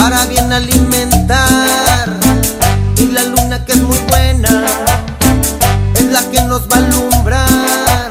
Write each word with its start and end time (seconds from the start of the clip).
para 0.00 0.24
bien 0.26 0.50
alimentar. 0.50 2.08
Y 2.96 3.06
la 3.06 3.22
luna 3.24 3.64
que 3.64 3.72
es 3.72 3.82
muy 3.82 3.98
buena 4.08 4.64
es 5.94 6.04
la 6.06 6.22
que 6.30 6.40
nos 6.42 6.62
va 6.62 6.76
a 6.76 6.78
alumbrar. 6.78 8.10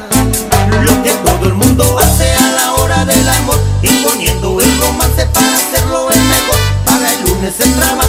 Lo 0.84 1.02
que 1.02 1.10
todo 1.10 1.46
el 1.46 1.54
mundo 1.54 1.98
hace 1.98 2.32
a 2.32 2.50
la 2.52 2.72
hora 2.74 3.04
del 3.04 3.28
amor 3.28 3.58
imponiendo 3.82 4.60
el 4.60 4.80
romance 4.80 5.26
para 5.34 5.54
hacerlo 5.54 6.10
el 6.10 6.20
mejor. 6.34 6.60
Para 6.86 7.12
el 7.12 7.20
lunes 7.24 7.54
el 7.58 7.74
trabajo 7.74 7.99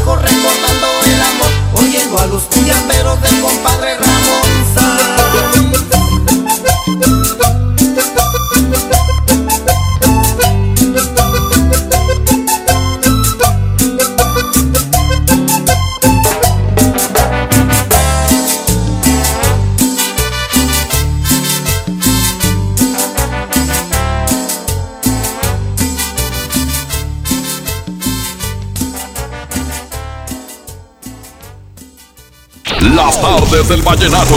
Tardes 33.52 33.68
del 33.68 33.82
vallenato. 33.82 34.36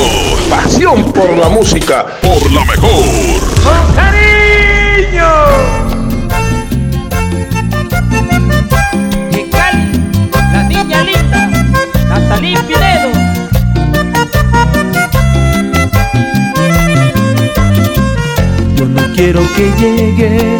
Pasión 0.50 1.12
por 1.12 1.36
la 1.36 1.48
música. 1.48 2.04
Por 2.20 2.50
la 2.50 2.64
mejor. 2.64 3.04
¡Con 3.62 3.94
cariño! 3.94 5.28
De 9.30 9.48
Cali, 9.50 10.00
la 10.52 10.62
niña 10.64 11.04
linda, 11.04 11.48
Natalí 12.08 12.56
Pinedo. 12.66 13.10
Yo 18.74 18.86
no 18.86 19.14
quiero 19.14 19.40
que 19.54 19.72
llegue, 19.78 20.58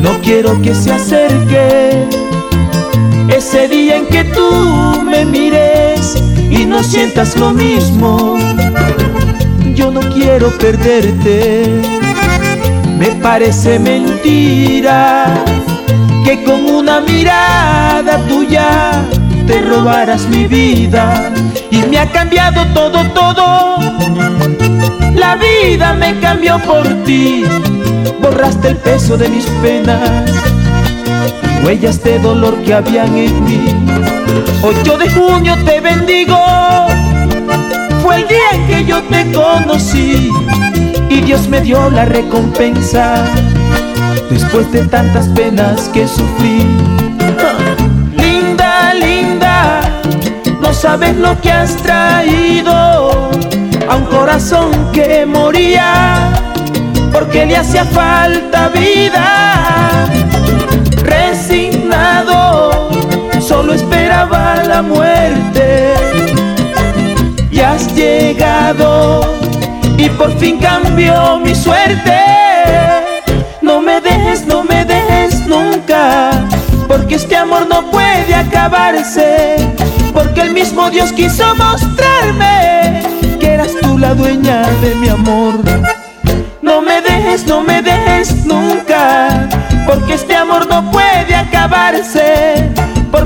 no 0.00 0.18
quiero 0.22 0.60
que 0.62 0.74
se 0.74 0.92
acerque. 0.92 2.08
Ese 3.28 3.68
día 3.68 3.96
en 3.96 4.06
que 4.06 4.24
tú 4.24 5.02
me 5.04 5.24
mires 5.24 5.69
no 6.70 6.84
sientas 6.84 7.36
lo 7.36 7.50
mismo, 7.50 8.38
yo 9.74 9.90
no 9.90 10.00
quiero 10.00 10.56
perderte. 10.56 11.82
Me 12.96 13.08
parece 13.20 13.78
mentira 13.80 15.26
que 16.24 16.44
con 16.44 16.64
una 16.66 17.00
mirada 17.00 18.18
tuya 18.28 19.02
te 19.48 19.60
robaras 19.62 20.28
mi 20.28 20.46
vida 20.46 21.32
y 21.72 21.78
me 21.82 21.98
ha 21.98 22.06
cambiado 22.12 22.64
todo, 22.72 23.04
todo. 23.10 23.76
La 25.14 25.34
vida 25.36 25.92
me 25.94 26.20
cambió 26.20 26.60
por 26.60 26.86
ti, 27.04 27.44
borraste 28.22 28.68
el 28.68 28.76
peso 28.76 29.16
de 29.16 29.28
mis 29.28 29.46
penas 29.62 30.30
huellas 31.64 32.02
de 32.02 32.18
dolor 32.18 32.56
que 32.62 32.74
habían 32.74 33.16
en 33.16 33.44
mí. 33.44 33.64
8 34.62 34.98
de 34.98 35.10
junio 35.10 35.56
te 35.64 35.80
bendigo, 35.80 36.38
fue 38.02 38.16
el 38.16 38.28
día 38.28 38.50
en 38.52 38.66
que 38.66 38.84
yo 38.84 39.02
te 39.02 39.32
conocí 39.32 40.30
y 41.08 41.20
Dios 41.22 41.48
me 41.48 41.60
dio 41.60 41.90
la 41.90 42.04
recompensa 42.04 43.24
después 44.30 44.70
de 44.72 44.86
tantas 44.86 45.28
penas 45.28 45.88
que 45.88 46.06
sufrí. 46.06 46.64
Linda, 48.16 48.94
linda, 48.94 49.80
no 50.60 50.72
sabes 50.72 51.16
lo 51.16 51.40
que 51.40 51.50
has 51.50 51.76
traído 51.76 53.30
a 53.88 53.96
un 53.96 54.04
corazón 54.04 54.70
que 54.92 55.26
moría 55.26 56.30
porque 57.12 57.44
le 57.46 57.56
hacía 57.56 57.84
falta 57.84 58.68
vida. 58.68 60.29
Solo 63.50 63.74
esperaba 63.74 64.62
la 64.64 64.80
muerte. 64.80 65.94
Y 67.50 67.58
has 67.58 67.92
llegado 67.96 69.22
y 69.98 70.08
por 70.10 70.30
fin 70.38 70.58
cambió 70.58 71.40
mi 71.40 71.52
suerte. 71.56 72.16
No 73.60 73.80
me 73.80 74.00
dejes, 74.00 74.46
no 74.46 74.62
me 74.62 74.84
dejes 74.84 75.48
nunca, 75.48 76.30
porque 76.86 77.16
este 77.16 77.36
amor 77.36 77.66
no 77.68 77.90
puede 77.90 78.32
acabarse, 78.36 79.56
porque 80.14 80.42
el 80.42 80.52
mismo 80.52 80.88
Dios 80.88 81.12
quiso 81.12 81.44
mostrarme 81.56 83.02
que 83.40 83.54
eras 83.54 83.72
tú 83.82 83.98
la 83.98 84.14
dueña 84.14 84.62
de 84.80 84.94
mi 84.94 85.08
amor. 85.08 85.54
No 86.62 86.80
me 86.82 87.02
dejes, 87.02 87.44
no 87.46 87.62
me 87.62 87.82
dejes 87.82 88.46
nunca, 88.46 89.48
porque 89.88 90.14
este 90.14 90.36
amor 90.36 90.68
no 90.68 90.88
puede 90.92 91.34
acabarse, 91.34 92.70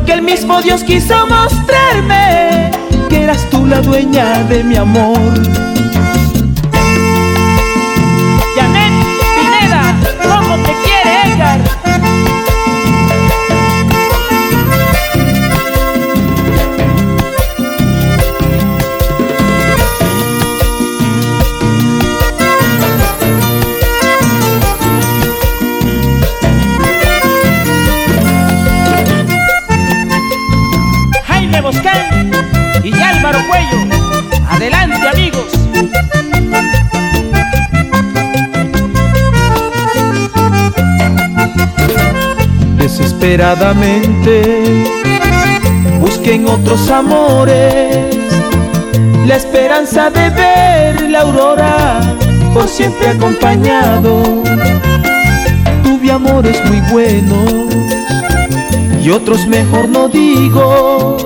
porque 0.04 0.18
el 0.18 0.22
mismo 0.22 0.60
Dios 0.60 0.84
quiso 0.84 1.14
mostrarme 1.26 2.70
que 3.08 3.22
eras 3.22 3.48
tú 3.48 3.64
la 3.64 3.80
dueña 3.80 4.42
de 4.44 4.62
mi 4.62 4.76
amor. 4.76 5.73
Desesperadamente 42.84 44.84
busquen 45.98 46.46
otros 46.46 46.90
amores. 46.90 48.14
La 49.26 49.36
esperanza 49.36 50.10
de 50.10 50.28
ver 50.30 51.10
la 51.10 51.22
aurora 51.22 52.00
por 52.52 52.68
siempre 52.68 53.08
acompañado. 53.08 54.22
Tuve 55.82 56.12
amores 56.12 56.62
muy 56.66 56.80
buenos 56.92 58.03
y 59.04 59.10
otros 59.10 59.46
mejor 59.46 59.88
no 59.88 60.08
digo 60.08 61.16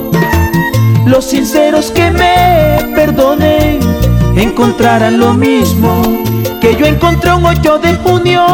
los 1.06 1.25
sinceros 1.25 1.90
que 1.90 2.10
me 2.10 2.94
perdonen 2.94 3.78
encontrarán 4.36 5.19
lo 5.19 5.32
mismo 5.32 6.02
que 6.60 6.76
yo 6.76 6.84
encontré 6.86 7.32
un 7.32 7.46
8 7.46 7.78
de 7.78 7.94
junio 7.96 8.44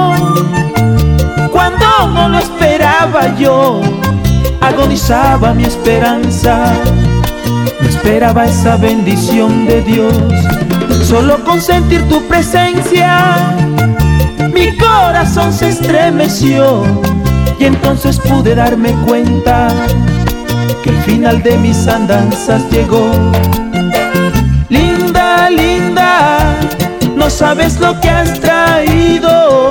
cuando 1.55 1.87
no 2.13 2.29
lo 2.31 2.39
esperaba 2.41 3.37
yo, 3.37 3.81
agonizaba 4.61 5.55
mi 5.55 5.63
esperanza. 5.63 6.75
No 7.81 7.89
esperaba 7.89 8.47
esa 8.47 8.77
bendición 8.77 9.65
de 9.65 9.81
Dios, 9.83 10.15
solo 11.05 11.45
con 11.45 11.61
sentir 11.61 12.03
tu 12.09 12.21
presencia. 12.27 13.55
Mi 14.53 14.77
corazón 14.77 15.53
se 15.53 15.69
estremeció 15.69 16.83
y 17.59 17.65
entonces 17.65 18.19
pude 18.19 18.55
darme 18.55 18.93
cuenta 19.07 19.69
que 20.83 20.91
el 20.91 20.97
final 21.03 21.43
de 21.43 21.57
mis 21.59 21.87
andanzas 21.87 22.63
llegó. 22.71 23.11
Linda, 24.69 25.51
linda, 25.51 26.41
no 27.17 27.31
sabes 27.31 27.81
lo 27.81 28.01
que 28.01 28.11
has 28.11 28.41
traído 28.41 29.71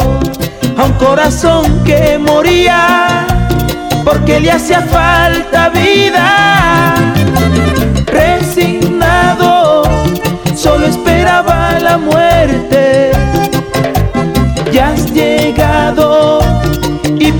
a 0.77 0.83
un 0.83 0.93
corazón 0.93 1.83
que 1.83 2.17
moría 2.17 3.27
porque 4.03 4.39
le 4.39 4.51
hacía 4.51 4.81
falta 4.81 5.69
vida. 5.69 6.95
Resignado, 8.05 9.83
solo 10.55 10.85
esperaba 10.87 11.79
la 11.79 11.97
muerte. 11.97 12.92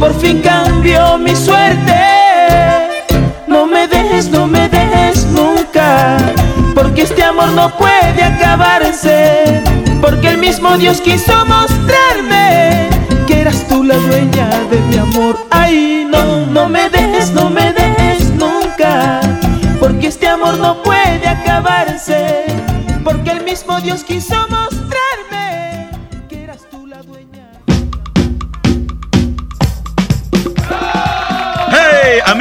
Por 0.04 0.14
fin 0.20 0.42
cambió 0.42 1.18
mi 1.18 1.34
suerte. 1.34 1.96
No 3.48 3.66
me 3.66 3.88
dejes, 3.88 4.30
no 4.30 4.48
me 4.48 4.68
dejes 4.68 5.26
nunca, 5.28 6.18
porque 6.76 7.04
este 7.04 7.24
amor 7.24 7.48
no 7.54 7.70
puede 7.78 8.22
acabarse, 8.22 9.64
porque 10.02 10.28
el 10.28 10.40
mismo 10.40 10.78
Dios 10.78 11.00
quiso 11.00 11.34
mostrarme 11.46 12.90
eras 13.30 13.66
tú 13.70 13.82
la 13.86 13.96
dueña 13.96 14.50
de 14.70 14.80
mi 14.90 14.98
amor. 14.98 15.38
Ay, 15.50 16.06
no, 16.10 16.48
no 16.48 16.68
me 16.68 16.90
dejes, 16.90 17.32
no 17.32 17.50
me 17.50 17.72
dejes 17.72 18.30
nunca, 18.32 19.22
porque 19.80 20.08
este 20.08 20.28
amor 20.28 20.58
no 20.58 20.84
puede 20.84 21.26
acabarse, 21.30 22.44
porque 23.06 23.32
el 23.32 23.46
mismo 23.46 23.80
Dios 23.80 24.04
quiso 24.04 24.36
mostrarme 24.50 24.73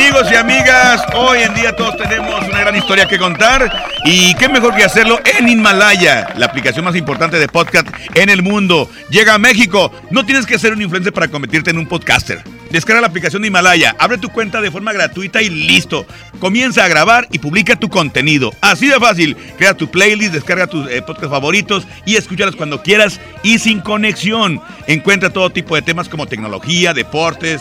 amigos 0.02 0.32
y 0.32 0.34
amigas, 0.34 1.00
hoy 1.14 1.42
en 1.42 1.54
día 1.54 1.76
todos 1.76 1.96
tenemos 1.96 2.44
una 2.48 2.58
gran 2.58 2.74
historia 2.74 3.06
que 3.06 3.18
contar 3.18 3.70
y 4.04 4.34
qué 4.34 4.48
mejor 4.48 4.74
que 4.74 4.82
hacerlo 4.82 5.20
en 5.38 5.48
Himalaya, 5.48 6.32
la 6.36 6.46
aplicación 6.46 6.84
más 6.84 6.96
importante 6.96 7.38
de 7.38 7.46
podcast 7.46 7.86
en 8.14 8.28
el 8.28 8.42
mundo. 8.42 8.90
Llega 9.10 9.34
a 9.34 9.38
México. 9.38 9.92
No 10.10 10.26
tienes 10.26 10.44
que 10.44 10.58
ser 10.58 10.72
un 10.72 10.82
influencer 10.82 11.12
para 11.12 11.28
convertirte 11.28 11.70
en 11.70 11.78
un 11.78 11.86
podcaster. 11.86 12.42
Descarga 12.70 13.00
la 13.00 13.06
aplicación 13.06 13.42
de 13.42 13.48
Himalaya, 13.48 13.94
abre 13.98 14.18
tu 14.18 14.30
cuenta 14.30 14.60
de 14.60 14.72
forma 14.72 14.92
gratuita 14.92 15.40
y 15.40 15.50
listo. 15.50 16.04
Comienza 16.40 16.84
a 16.84 16.88
grabar 16.88 17.28
y 17.30 17.38
publica 17.38 17.76
tu 17.76 17.88
contenido. 17.88 18.50
Así 18.60 18.88
de 18.88 18.98
fácil. 18.98 19.36
Crea 19.56 19.76
tu 19.76 19.88
playlist, 19.88 20.32
descarga 20.32 20.66
tus 20.66 20.90
eh, 20.90 21.02
podcasts 21.02 21.30
favoritos 21.30 21.86
y 22.06 22.16
escúchalos 22.16 22.56
cuando 22.56 22.82
quieras 22.82 23.20
y 23.44 23.60
sin 23.60 23.80
conexión. 23.80 24.60
Encuentra 24.88 25.30
todo 25.30 25.50
tipo 25.50 25.76
de 25.76 25.82
temas 25.82 26.08
como 26.08 26.26
tecnología, 26.26 26.92
deportes, 26.92 27.60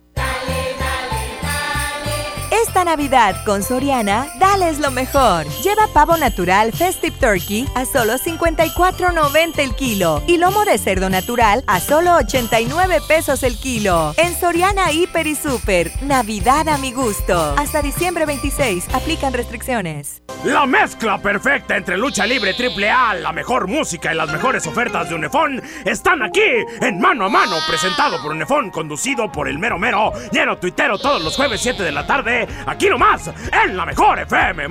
Navidad 2.91 3.45
con 3.45 3.63
Soriana, 3.63 4.27
dales 4.37 4.77
lo 4.79 4.91
mejor. 4.91 5.45
Lleva 5.63 5.87
pavo 5.93 6.17
natural 6.17 6.73
Festive 6.73 7.15
Turkey 7.21 7.65
a 7.73 7.85
solo 7.85 8.15
54.90 8.15 9.59
el 9.59 9.73
kilo 9.75 10.21
y 10.27 10.35
lomo 10.35 10.65
de 10.65 10.77
cerdo 10.77 11.09
natural 11.09 11.63
a 11.67 11.79
solo 11.79 12.15
89 12.17 12.97
pesos 13.07 13.43
el 13.43 13.57
kilo. 13.57 14.13
En 14.17 14.37
Soriana 14.37 14.91
Hiper 14.91 15.25
y 15.25 15.35
Super, 15.35 15.89
Navidad 16.03 16.67
a 16.67 16.77
mi 16.79 16.91
gusto. 16.91 17.55
Hasta 17.57 17.81
diciembre 17.81 18.25
26, 18.25 18.89
aplican 18.93 19.31
restricciones. 19.31 20.21
La 20.43 20.65
mezcla 20.65 21.17
perfecta 21.17 21.77
entre 21.77 21.97
lucha 21.97 22.25
libre 22.25 22.53
triple 22.55 22.89
A, 22.89 23.13
la 23.13 23.31
mejor 23.31 23.67
música 23.67 24.11
y 24.11 24.17
las 24.17 24.29
mejores 24.29 24.67
ofertas 24.67 25.07
de 25.07 25.15
Unefón 25.15 25.61
están 25.85 26.23
aquí 26.23 26.41
en 26.81 26.99
Mano 26.99 27.25
a 27.25 27.29
Mano, 27.29 27.55
presentado 27.69 28.21
por 28.21 28.31
Unefón, 28.31 28.69
conducido 28.69 29.31
por 29.31 29.47
el 29.47 29.59
mero 29.59 29.79
mero, 29.79 30.11
lleno 30.33 30.57
tuitero 30.57 30.97
todos 30.97 31.23
los 31.23 31.37
jueves 31.37 31.61
7 31.61 31.83
de 31.83 31.91
la 31.93 32.05
tarde, 32.05 32.47
nomás, 32.89 33.31
en 33.65 33.77
la 33.77 33.85
mejor 33.85 34.19
FM. 34.19 34.67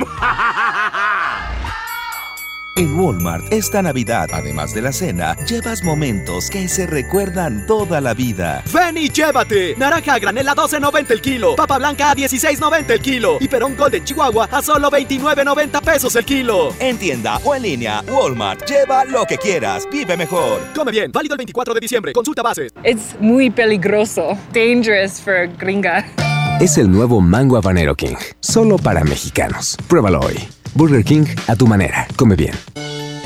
En 2.77 2.99
Walmart 2.99 3.53
esta 3.53 3.83
Navidad, 3.83 4.29
además 4.33 4.73
de 4.73 4.81
la 4.81 4.93
cena, 4.93 5.37
llevas 5.45 5.83
momentos 5.83 6.49
que 6.49 6.69
se 6.69 6.87
recuerdan 6.87 7.67
toda 7.67 8.01
la 8.01 8.15
vida. 8.15 8.63
Ven 8.73 8.97
y 8.97 9.11
llévate. 9.11 9.75
Naranja 9.77 10.15
a 10.15 10.19
granel 10.19 10.49
a 10.49 10.55
12.90 10.55 11.11
el 11.11 11.21
kilo. 11.21 11.57
Papa 11.57 11.79
blanca 11.79 12.13
a 12.13 12.15
16.90 12.15 12.91
el 12.91 13.01
kilo. 13.01 13.39
Y 13.41 13.49
perón 13.49 13.77
Golden 13.77 14.05
Chihuahua 14.05 14.49
a 14.51 14.63
solo 14.63 14.89
29.90 14.89 15.83
pesos 15.83 16.15
el 16.17 16.25
kilo. 16.25 16.73
En 16.79 16.97
tienda 16.97 17.39
o 17.45 17.55
en 17.55 17.63
línea, 17.63 18.03
Walmart. 18.09 18.65
Lleva 18.67 19.05
lo 19.05 19.27
que 19.27 19.37
quieras. 19.37 19.87
Vive 19.91 20.17
mejor. 20.17 20.61
Come 20.75 20.93
bien. 20.93 21.11
Válido 21.13 21.35
el 21.35 21.39
24 21.39 21.75
de 21.75 21.81
diciembre. 21.81 22.13
Consulta 22.13 22.43
bases. 22.43 22.73
Es 22.85 23.17
muy 23.21 23.51
peligroso. 23.51 24.39
Dangerous 24.55 25.21
for 25.21 25.49
gringa. 25.59 26.30
Es 26.61 26.77
el 26.77 26.91
nuevo 26.91 27.23
Mango 27.23 27.57
Habanero 27.57 27.95
King. 27.95 28.17
Solo 28.41 28.77
para 28.77 29.03
mexicanos. 29.03 29.79
Pruébalo 29.89 30.21
hoy. 30.21 30.35
Burger 30.75 31.03
King 31.03 31.25
a 31.47 31.57
tu 31.57 31.67
manera. 31.67 32.07
Come 32.17 32.37
bien. 32.37 32.53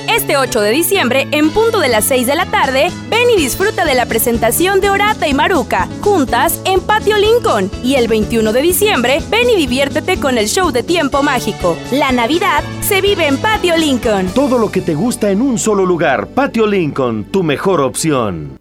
Este 0.08 0.36
8 0.36 0.60
de 0.60 0.70
diciembre, 0.70 1.26
en 1.32 1.50
punto 1.50 1.80
de 1.80 1.88
las 1.88 2.04
6 2.04 2.28
de 2.28 2.36
la 2.36 2.46
tarde, 2.46 2.92
ven 3.10 3.28
y 3.36 3.36
disfruta 3.36 3.84
de 3.84 3.96
la 3.96 4.06
presentación 4.06 4.80
de 4.80 4.88
Orata 4.88 5.26
y 5.26 5.34
Maruca, 5.34 5.88
juntas 6.00 6.60
en 6.64 6.80
Patio 6.80 7.18
Lincoln. 7.18 7.72
Y 7.82 7.96
el 7.96 8.06
21 8.06 8.52
de 8.52 8.62
diciembre, 8.62 9.20
ven 9.28 9.50
y 9.50 9.56
diviértete 9.56 10.20
con 10.20 10.38
el 10.38 10.46
show 10.46 10.70
de 10.70 10.84
tiempo 10.84 11.24
mágico. 11.24 11.76
La 11.90 12.12
Navidad 12.12 12.62
se 12.82 13.00
vive 13.00 13.26
en 13.26 13.38
Patio 13.38 13.76
Lincoln. 13.76 14.28
Todo 14.28 14.58
lo 14.58 14.70
que 14.70 14.80
te 14.80 14.94
gusta 14.94 15.32
en 15.32 15.42
un 15.42 15.58
solo 15.58 15.84
lugar. 15.84 16.28
Patio 16.28 16.68
Lincoln, 16.68 17.24
tu 17.24 17.42
mejor 17.42 17.80
opción. 17.80 18.60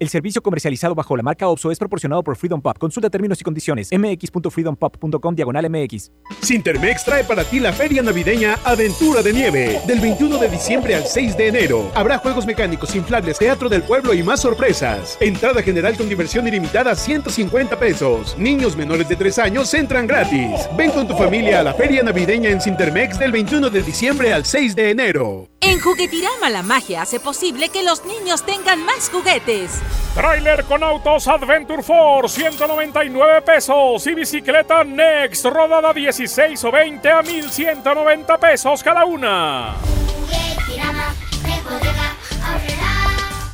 El 0.00 0.08
servicio 0.08 0.42
comercializado 0.42 0.94
bajo 0.94 1.14
la 1.14 1.22
marca 1.22 1.46
OPSO 1.46 1.70
es 1.70 1.78
proporcionado 1.78 2.24
por 2.24 2.34
Freedom 2.34 2.62
Pop. 2.62 2.78
Consulta 2.78 3.10
términos 3.10 3.38
y 3.38 3.44
condiciones. 3.44 3.90
mx.freedompop.com 3.92 5.34
diagonal 5.34 5.68
mx. 5.68 6.10
Sintermex 6.40 7.04
trae 7.04 7.22
para 7.22 7.44
ti 7.44 7.60
la 7.60 7.70
feria 7.70 8.00
navideña 8.00 8.58
Aventura 8.64 9.20
de 9.20 9.34
Nieve. 9.34 9.78
Del 9.86 10.00
21 10.00 10.38
de 10.38 10.48
diciembre 10.48 10.94
al 10.94 11.04
6 11.04 11.36
de 11.36 11.48
enero. 11.48 11.92
Habrá 11.94 12.16
juegos 12.16 12.46
mecánicos, 12.46 12.96
inflables, 12.96 13.36
teatro 13.36 13.68
del 13.68 13.82
pueblo 13.82 14.14
y 14.14 14.22
más 14.22 14.40
sorpresas. 14.40 15.18
Entrada 15.20 15.62
general 15.62 15.94
con 15.98 16.08
diversión 16.08 16.48
ilimitada 16.48 16.94
150 16.94 17.78
pesos. 17.78 18.38
Niños 18.38 18.78
menores 18.78 19.06
de 19.06 19.16
3 19.16 19.38
años 19.38 19.74
entran 19.74 20.06
gratis. 20.06 20.66
Ven 20.78 20.92
con 20.92 21.06
tu 21.06 21.14
familia 21.14 21.60
a 21.60 21.62
la 21.62 21.74
feria 21.74 22.02
navideña 22.02 22.48
en 22.48 22.62
Sintermex 22.62 23.18
del 23.18 23.32
21 23.32 23.68
de 23.68 23.82
diciembre 23.82 24.32
al 24.32 24.46
6 24.46 24.74
de 24.74 24.90
enero. 24.92 25.50
En 25.70 25.78
Juguetirama 25.78 26.50
la 26.50 26.64
magia 26.64 27.02
hace 27.02 27.20
posible 27.20 27.68
que 27.68 27.84
los 27.84 28.04
niños 28.04 28.44
tengan 28.44 28.84
más 28.84 29.08
juguetes. 29.08 29.80
Trailer 30.16 30.64
con 30.64 30.82
autos 30.82 31.28
Adventure 31.28 31.80
Force, 31.84 32.40
199 32.40 33.42
pesos. 33.42 34.04
Y 34.08 34.14
bicicleta 34.14 34.82
Next, 34.82 35.44
rodada 35.44 35.92
16 35.92 36.64
o 36.64 36.72
20 36.72 37.08
a 37.08 37.22
1190 37.22 38.38
pesos 38.38 38.82
cada 38.82 39.04
una. 39.04 39.76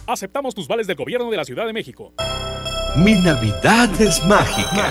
Aceptamos 0.06 0.54
tus 0.54 0.66
vales 0.66 0.86
del 0.86 0.96
gobierno 0.96 1.30
de 1.30 1.36
la 1.36 1.44
Ciudad 1.44 1.66
de 1.66 1.74
México. 1.74 2.14
Mi 2.96 3.12
Navidad 3.12 3.90
es 4.00 4.24
mágica. 4.24 4.90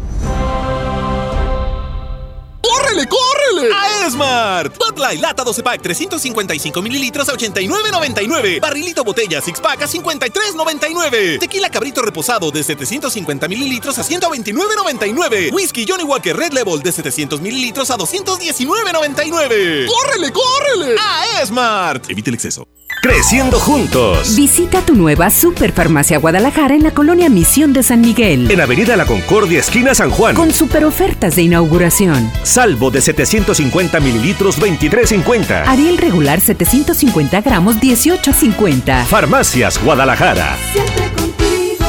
¡Córrele, 3.07 3.69
córrele! 3.69 3.73
A 3.73 4.05
Esmart. 4.07 4.77
Bud 4.77 4.97
Light 4.97 5.21
lata 5.21 5.43
12 5.43 5.63
pack 5.63 5.81
355 5.81 6.81
mililitros 6.81 7.29
a 7.29 7.33
89.99. 7.33 8.59
Barrilito 8.59 9.03
botella 9.03 9.41
six 9.41 9.59
pack 9.59 9.83
a 9.83 9.87
53.99. 9.87 11.39
Tequila 11.39 11.69
cabrito 11.69 12.01
reposado 12.01 12.51
de 12.51 12.63
750 12.63 13.47
mililitros 13.47 13.97
a 13.97 14.03
129.99. 14.03 15.51
Whisky 15.53 15.85
Johnny 15.87 16.03
Walker 16.03 16.35
Red 16.35 16.53
Level 16.53 16.81
de 16.81 16.91
700 16.91 17.41
mililitros 17.41 17.89
a 17.91 17.97
219.99. 17.97 19.87
¡Córrele, 19.87 20.31
córrele! 20.31 20.95
A 20.99 21.41
Esmart. 21.41 22.09
Evite 22.09 22.29
el 22.29 22.35
exceso. 22.35 22.67
Creciendo 23.01 23.59
juntos. 23.59 24.35
Visita 24.35 24.81
tu 24.81 24.93
nueva 24.93 25.31
Superfarmacia 25.31 26.19
Guadalajara 26.19 26.75
en 26.75 26.83
la 26.83 26.91
colonia 26.91 27.29
Misión 27.29 27.73
de 27.73 27.81
San 27.81 28.01
Miguel. 28.01 28.51
En 28.51 28.61
Avenida 28.61 28.95
La 28.95 29.07
Concordia, 29.07 29.59
esquina 29.59 29.95
San 29.95 30.11
Juan. 30.11 30.35
Con 30.35 30.53
super 30.53 30.85
ofertas 30.85 31.35
de 31.35 31.41
inauguración. 31.41 32.31
Salvo 32.43 32.90
de 32.91 33.01
750 33.01 33.99
mililitros, 33.99 34.59
23.50. 34.59 35.63
Ariel 35.67 35.97
regular 35.97 36.39
750 36.39 37.41
gramos, 37.41 37.77
18.50. 37.77 39.05
Farmacias 39.05 39.81
Guadalajara. 39.83 40.57
Siempre 40.73 41.11
contigo. 41.15 41.85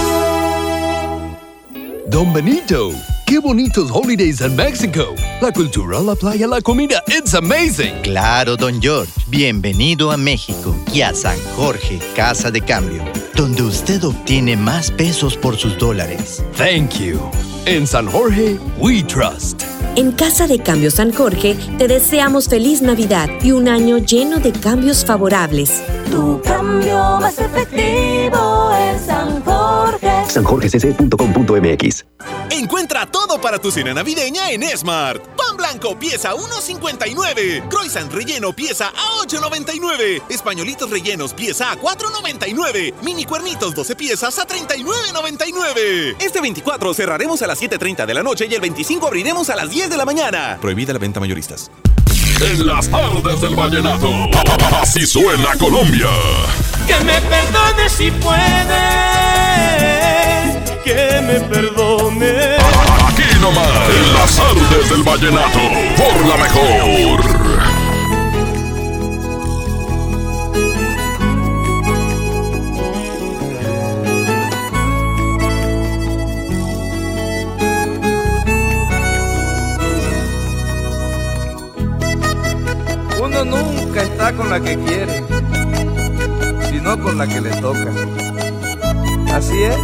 Don 2.06 2.32
Benito. 2.32 2.92
Qué 3.32 3.38
bonitos 3.38 3.90
holidays 3.90 4.42
en 4.42 4.54
México. 4.54 5.14
La 5.40 5.50
cultura, 5.52 6.00
la 6.00 6.14
playa, 6.14 6.46
la 6.46 6.60
comida, 6.60 7.02
it's 7.08 7.34
amazing. 7.34 7.94
Claro, 8.02 8.58
don 8.58 8.78
George. 8.82 9.10
Bienvenido 9.28 10.10
a 10.10 10.18
México 10.18 10.76
y 10.92 11.00
a 11.00 11.14
San 11.14 11.38
Jorge, 11.56 11.98
Casa 12.14 12.50
de 12.50 12.60
Cambio, 12.60 13.02
donde 13.36 13.62
usted 13.62 14.04
obtiene 14.04 14.56
más 14.56 14.90
pesos 14.90 15.36
por 15.36 15.56
sus 15.56 15.78
dólares. 15.78 16.42
Thank 16.56 16.98
you. 17.00 17.18
En 17.66 17.86
San 17.86 18.06
Jorge, 18.06 18.58
we 18.78 19.02
trust. 19.02 19.62
En 19.94 20.12
Casa 20.12 20.46
de 20.46 20.58
Cambio 20.58 20.90
San 20.90 21.12
Jorge 21.12 21.54
te 21.76 21.86
deseamos 21.86 22.48
feliz 22.48 22.80
Navidad 22.80 23.28
y 23.42 23.52
un 23.52 23.68
año 23.68 23.98
lleno 23.98 24.38
de 24.38 24.50
cambios 24.52 25.04
favorables. 25.04 25.82
Tu 26.10 26.40
cambio 26.42 27.20
más 27.20 27.38
efectivo 27.38 28.72
es 28.74 29.02
San 29.02 29.42
Jorge. 29.44 30.10
sanjorgecc.com.mx 30.28 32.04
Encuentra 32.50 33.06
todo 33.06 33.40
para 33.40 33.58
tu 33.58 33.70
cena 33.70 33.92
navideña 33.92 34.50
en 34.50 34.62
Smart. 34.76 35.22
Pan 35.36 35.56
blanco 35.56 35.98
pieza 35.98 36.30
a 36.30 36.34
1.59. 36.34 37.68
Croissant 37.68 38.12
relleno 38.12 38.52
pieza 38.52 38.88
a 38.88 39.24
8.99. 39.26 40.22
Españolitos 40.28 40.90
rellenos 40.90 41.34
pieza 41.34 41.72
a 41.72 41.76
4.99. 41.76 42.94
Mini 43.02 43.21
cuernitos 43.24 43.74
12 43.74 43.96
piezas 43.96 44.38
a 44.38 44.46
39.99. 44.46 46.16
Este 46.20 46.40
24 46.40 46.94
cerraremos 46.94 47.42
a 47.42 47.46
las 47.46 47.60
7.30 47.60 48.06
de 48.06 48.14
la 48.14 48.22
noche 48.22 48.46
y 48.50 48.54
el 48.54 48.60
25 48.60 49.06
abriremos 49.06 49.50
a 49.50 49.56
las 49.56 49.70
10 49.70 49.90
de 49.90 49.96
la 49.96 50.04
mañana. 50.04 50.58
Prohibida 50.60 50.92
la 50.92 50.98
venta 50.98 51.20
mayoristas. 51.20 51.70
En 52.40 52.66
las 52.66 52.88
tardes 52.88 53.40
del 53.40 53.54
vallenato. 53.54 54.08
Así 54.80 55.06
suena 55.06 55.56
Colombia. 55.58 56.08
Que 56.86 57.04
me 57.04 57.20
perdone 57.20 57.88
si 57.88 58.10
puede. 58.10 58.82
Que 60.84 61.20
me 61.22 61.40
perdone. 61.48 62.56
Aquí 63.06 63.38
nomás. 63.40 63.88
En 63.88 64.14
las 64.14 64.36
tardes 64.36 64.90
del 64.90 65.02
vallenato. 65.02 65.60
Por 65.96 66.26
la 66.26 66.36
mejor. 66.36 67.31
Con 84.36 84.50
la 84.50 84.60
que 84.60 84.76
quiere, 84.78 85.24
sino 86.70 87.00
con 87.00 87.18
la 87.18 87.26
que 87.26 87.40
le 87.40 87.50
toca. 87.60 87.90
Así 89.32 89.62
es, 89.62 89.76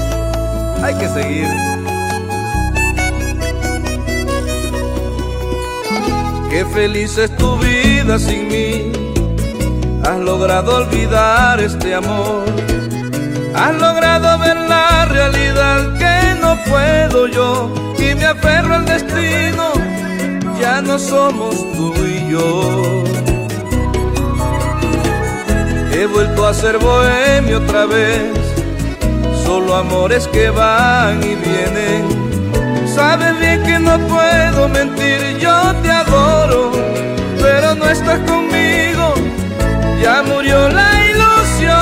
hay 0.83 0.95
que 0.95 1.09
seguir. 1.09 1.49
Qué 6.51 6.65
feliz 6.67 7.19
es 7.19 7.37
tu 7.37 7.57
vida 7.59 8.19
sin 8.19 8.49
mí. 8.49 8.93
Has 10.05 10.19
logrado 10.19 10.77
olvidar 10.77 11.61
este 11.61 11.95
amor. 11.95 12.45
Has 13.55 13.75
logrado 13.75 14.39
ver 14.39 14.57
la 14.57 15.05
realidad 15.07 15.99
que 15.99 16.41
no 16.41 16.57
puedo 16.65 17.27
yo. 17.27 17.73
Y 17.99 18.15
me 18.15 18.27
aferro 18.27 18.77
al 18.77 18.87
destino. 18.87 19.73
Ya 20.61 20.81
no 20.81 20.99
somos 20.99 21.55
tú 21.73 21.95
y 22.05 22.31
yo. 22.31 23.08
He 25.99 26.07
vuelto 26.07 26.47
a 26.47 26.55
ser 26.55 26.79
bohemio 26.79 27.59
otra 27.59 27.85
vez. 27.85 28.31
Solo 29.45 29.75
amores 29.75 30.29
que 30.29 30.49
van 30.49 31.21
y 31.25 31.35
vienen. 31.35 32.05
Sabes 32.87 33.37
bien 33.41 33.65
que 33.65 33.81
no 33.81 33.99
puedo 34.07 34.69
mentir, 34.69 35.39
yo 35.41 35.75
te 35.83 35.91
adoro, 35.91 36.71
pero 37.43 37.75
no 37.75 37.91
estás 37.91 38.21
conmigo, 38.31 39.15
ya 40.01 40.23
murió 40.23 40.69
la 40.69 40.89
ilusión. 41.11 41.73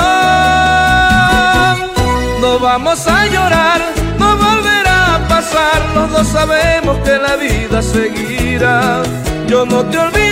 No 2.41 2.57
vamos 2.59 3.05
a 3.05 3.27
llorar, 3.27 3.81
no 4.17 4.35
volverá 4.35 5.15
a 5.17 5.27
pasar, 5.27 5.79
los 5.93 6.11
dos 6.11 6.27
sabemos 6.27 6.97
que 7.05 7.19
la 7.19 7.35
vida 7.35 7.83
seguirá. 7.83 9.03
Yo 9.47 9.63
no 9.63 9.85
te 9.85 9.99
olvidaré, 9.99 10.26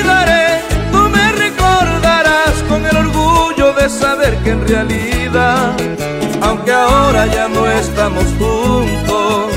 saber 3.89 4.35
que 4.43 4.51
en 4.51 4.67
realidad, 4.67 5.73
aunque 6.41 6.71
ahora 6.71 7.25
ya 7.27 7.47
no 7.47 7.67
estamos 7.67 8.25
juntos, 8.39 9.51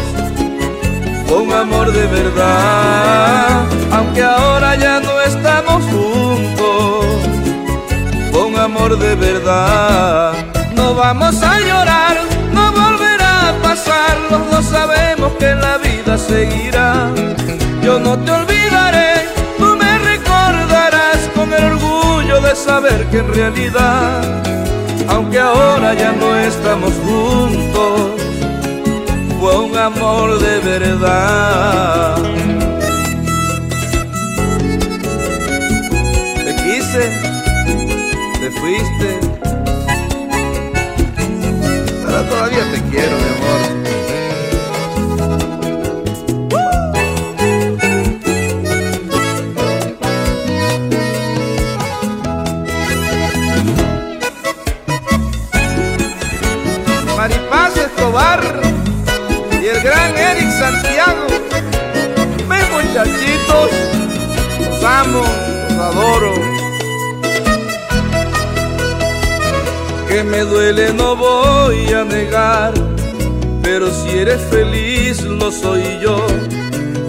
con 1.29 1.53
amor 1.53 1.93
de 1.93 2.07
verdad, 2.07 3.65
aunque 3.91 4.23
ahora 4.23 4.77
ya 4.77 5.01
no 5.01 5.21
estamos 5.23 5.83
juntos, 5.85 7.07
con 8.33 8.59
amor 8.59 8.99
de 8.99 9.15
verdad. 9.15 10.33
No 10.75 10.95
vamos 10.95 11.43
a 11.43 11.61
llorar, 11.61 12.17
no 12.53 12.73
volverá 12.73 13.51
a 13.51 13.53
pasar, 13.63 14.17
los 14.31 14.51
dos 14.51 14.65
sabemos 14.67 15.33
que 15.39 15.55
la 15.55 15.79
vida 15.79 16.19
seguirá. 16.19 17.11
Yo 17.83 17.99
no 17.99 18.19
te 18.19 18.31
olvidaré, 18.31 18.68
de 22.41 22.55
saber 22.55 23.07
que 23.11 23.19
en 23.19 23.35
realidad, 23.35 24.23
aunque 25.09 25.39
ahora 25.39 25.95
ya 25.95 26.13
no 26.13 26.37
estamos 26.37 26.93
juntos, 27.05 28.21
fue 29.41 29.59
un 29.59 29.77
amor 29.77 30.39
de 30.39 30.59
verdad. 30.61 32.17
Te 36.45 36.55
quise, 36.57 37.13
te 38.41 38.51
fuiste, 38.51 39.21
pero 42.07 42.23
todavía 42.25 42.65
te 42.73 42.81
quiero, 42.91 43.17
mi 43.17 43.29
amor. 43.37 43.88
Y 58.09 59.67
el 59.67 59.83
gran 59.83 60.17
Eric 60.17 60.51
Santiago. 60.51 61.27
Ven 62.49 62.67
muchachitos, 62.73 63.71
los 64.61 64.83
amo, 64.83 65.25
los 65.69 65.79
adoro. 65.79 66.33
Que 70.09 70.25
me 70.25 70.41
duele 70.41 70.95
no 70.95 71.17
voy 71.17 71.93
a 71.93 72.05
negar, 72.05 72.73
pero 73.63 73.91
si 73.91 74.21
eres 74.21 74.41
feliz 74.51 75.21
lo 75.25 75.53
soy 75.53 75.83
yo. 76.01 76.27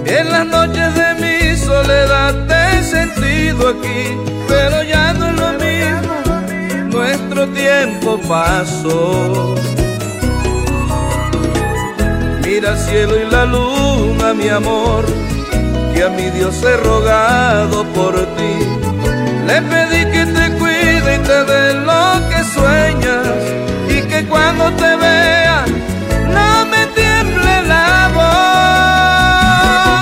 En 0.06 0.30
las 0.32 0.46
noches 0.46 0.94
de 0.96 1.14
mi 1.22 1.56
soledad 1.56 2.46
te 2.46 2.78
he 2.78 2.84
sentido 2.84 3.70
aquí, 3.70 4.18
pero 4.50 4.84
ya 4.84 5.14
no 5.14 5.28
es 5.28 5.36
lo 5.40 5.52
mismo, 5.54 6.92
nuestro 6.92 7.48
tiempo 7.48 8.20
pasó. 8.28 9.56
Mira 12.60 12.74
el 12.74 12.78
cielo 12.78 13.16
y 13.18 13.24
la 13.32 13.46
luna, 13.46 14.34
mi 14.34 14.50
amor, 14.50 15.06
que 15.94 16.04
a 16.04 16.10
mi 16.10 16.30
Dios 16.30 16.62
he 16.62 16.76
rogado 16.76 17.86
por 17.94 18.14
ti. 18.36 18.54
Le 19.48 19.62
pedí 19.62 20.12
que 20.12 20.26
te 20.26 20.52
cuide 20.58 21.16
y 21.16 21.20
te 21.20 21.46
dé 21.46 21.76
lo 21.76 22.20
que 22.28 22.44
sueñas 22.44 23.28
y 23.88 24.02
que 24.10 24.26
cuando 24.26 24.74
te 24.74 24.94
vea 24.98 25.64
no 26.34 26.66
me 26.66 26.86
tiemble 26.88 27.62
la 27.66 28.10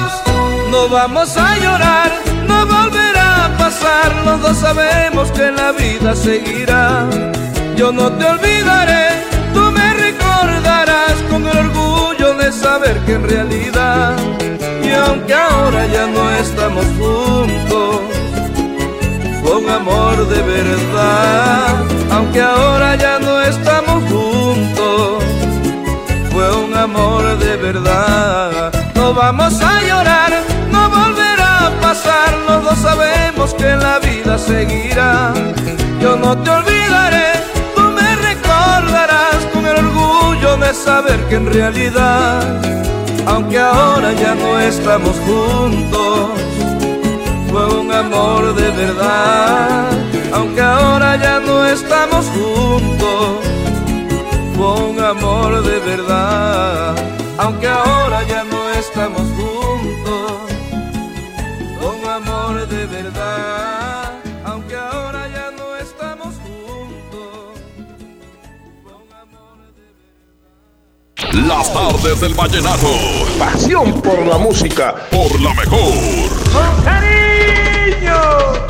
voz. 0.02 0.12
No 0.72 0.89
vamos 0.89 1.38
a 1.38 1.60
llorar, 1.60 2.12
no 2.48 2.65
volverá 2.65 3.46
a 3.46 3.50
pasar, 3.56 4.15
los 4.26 4.41
dos 4.41 4.58
sabemos 4.58 5.32
que 5.32 5.52
la 5.52 5.74
vida 5.74 6.15
seguirá. 6.15 7.06
Yo 7.76 7.91
no 7.91 8.12
te 8.13 8.26
olvidaré, 8.26 9.16
saber 12.51 12.97
que 13.05 13.13
en 13.13 13.27
realidad, 13.27 14.15
y 14.83 14.91
aunque 14.91 15.33
ahora 15.33 15.86
ya 15.88 16.07
no 16.07 16.29
estamos 16.31 16.86
juntos, 16.97 18.01
fue 19.41 19.57
un 19.57 19.69
amor 19.69 20.27
de 20.27 20.41
verdad, 20.41 21.75
aunque 22.12 22.41
ahora 22.41 22.95
ya 22.95 23.19
no 23.19 23.41
estamos 23.41 24.03
juntos, 24.12 25.23
fue 26.31 26.55
un 26.63 26.75
amor 26.75 27.38
de 27.39 27.57
verdad. 27.57 28.71
No 28.95 29.13
vamos 29.13 29.62
a 29.62 29.81
llorar, 29.81 30.33
no 30.71 30.89
volverá 30.89 31.67
a 31.67 31.71
pasar, 31.81 32.33
los 32.47 32.63
dos 32.63 32.77
sabemos 32.79 33.53
que 33.53 33.75
la 33.75 33.99
vida 33.99 34.38
seguirá. 34.38 35.33
Yo 36.01 36.15
no 36.15 36.38
te 36.38 36.49
olvidaré, 36.49 37.31
saber 40.73 41.19
que 41.27 41.36
en 41.36 41.45
realidad, 41.45 42.62
aunque 43.25 43.60
ahora 43.60 44.13
ya 44.13 44.36
no 44.36 44.60
estamos 44.60 45.15
juntos, 45.25 46.30
fue 47.49 47.65
un 47.80 47.91
amor 47.91 48.53
de 48.56 48.69
verdad, 48.71 49.89
aunque 50.34 50.62
ahora 50.62 51.15
ya 51.17 51.39
no 51.39 51.65
estamos 51.65 52.25
juntos, 52.27 53.45
fue 54.56 54.89
un 54.89 54.99
amor 54.99 55.63
de 55.63 55.80
verdad, 55.80 56.95
aunque 57.38 57.67
ahora 57.67 58.23
ya 58.27 58.43
no 58.43 58.69
estamos 58.71 59.21
juntos, 59.21 59.37
Las 71.47 71.71
tardes 71.71 72.19
del 72.19 72.33
vallenato. 72.33 72.88
Pasión 73.39 74.01
por 74.01 74.25
la 74.25 74.38
música. 74.38 74.93
Por 75.10 75.39
la 75.39 75.53
mejor. 75.53 75.93
¡Con 76.51 76.83
cariño! 76.83 78.66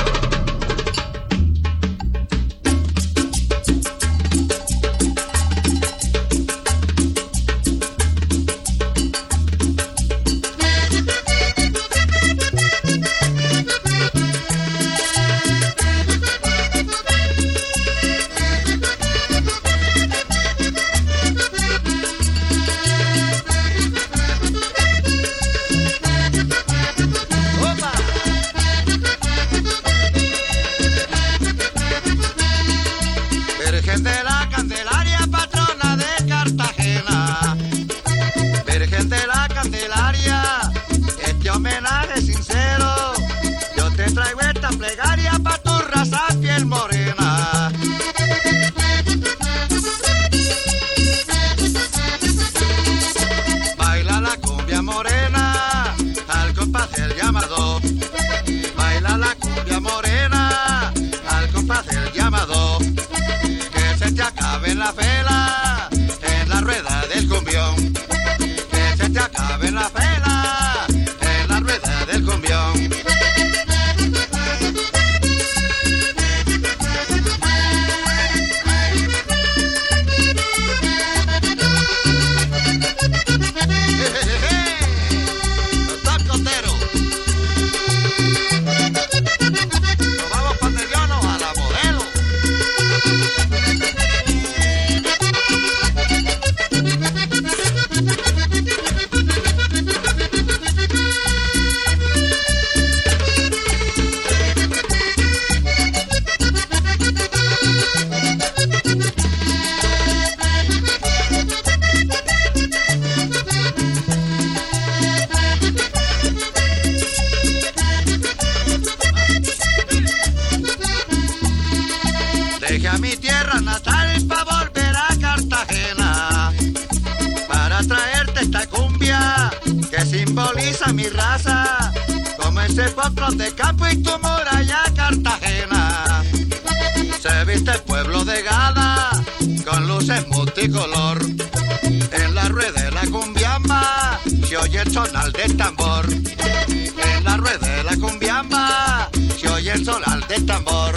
En 140.69 142.35
la 142.35 142.49
rueda 142.49 142.81
de 142.83 142.91
la 142.91 143.01
cumbiamba 143.05 144.19
se 144.45 144.57
oye 144.57 144.81
el 144.81 144.91
sonar 144.91 145.31
del 145.31 145.55
tambor. 145.55 146.05
En 146.09 147.23
la 147.23 147.37
rueda 147.37 147.67
de 147.67 147.83
la 147.85 147.95
cumbiamba 147.95 149.09
se 149.39 149.47
oye 149.47 149.71
el 149.71 149.85
sonar 149.85 150.27
del 150.27 150.45
tambor. 150.45 150.93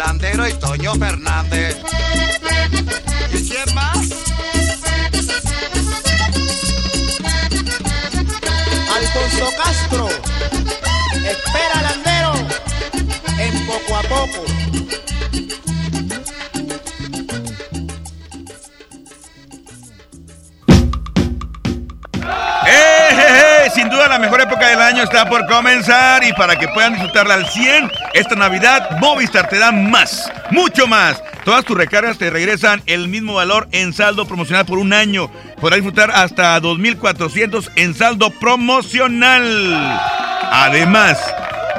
Landero 0.00 0.48
y 0.48 0.54
Toño 0.54 0.94
Fernández. 0.94 1.76
La 24.10 24.18
mejor 24.18 24.40
época 24.40 24.66
del 24.66 24.80
año 24.80 25.04
está 25.04 25.28
por 25.28 25.46
comenzar 25.46 26.24
y 26.24 26.32
para 26.32 26.58
que 26.58 26.66
puedan 26.66 26.94
disfrutarla 26.94 27.34
al 27.34 27.46
100, 27.46 27.92
esta 28.12 28.34
Navidad 28.34 28.98
Movistar 28.98 29.48
te 29.48 29.56
da 29.56 29.70
más, 29.70 30.28
mucho 30.50 30.88
más. 30.88 31.22
Todas 31.44 31.64
tus 31.64 31.76
recargas 31.76 32.18
te 32.18 32.28
regresan 32.28 32.82
el 32.86 33.06
mismo 33.06 33.34
valor 33.34 33.68
en 33.70 33.92
saldo 33.92 34.26
promocional 34.26 34.66
por 34.66 34.78
un 34.78 34.92
año. 34.92 35.30
Podrás 35.60 35.76
disfrutar 35.76 36.10
hasta 36.10 36.60
2.400 36.60 37.70
en 37.76 37.94
saldo 37.94 38.30
promocional. 38.30 40.00
Además, 40.50 41.16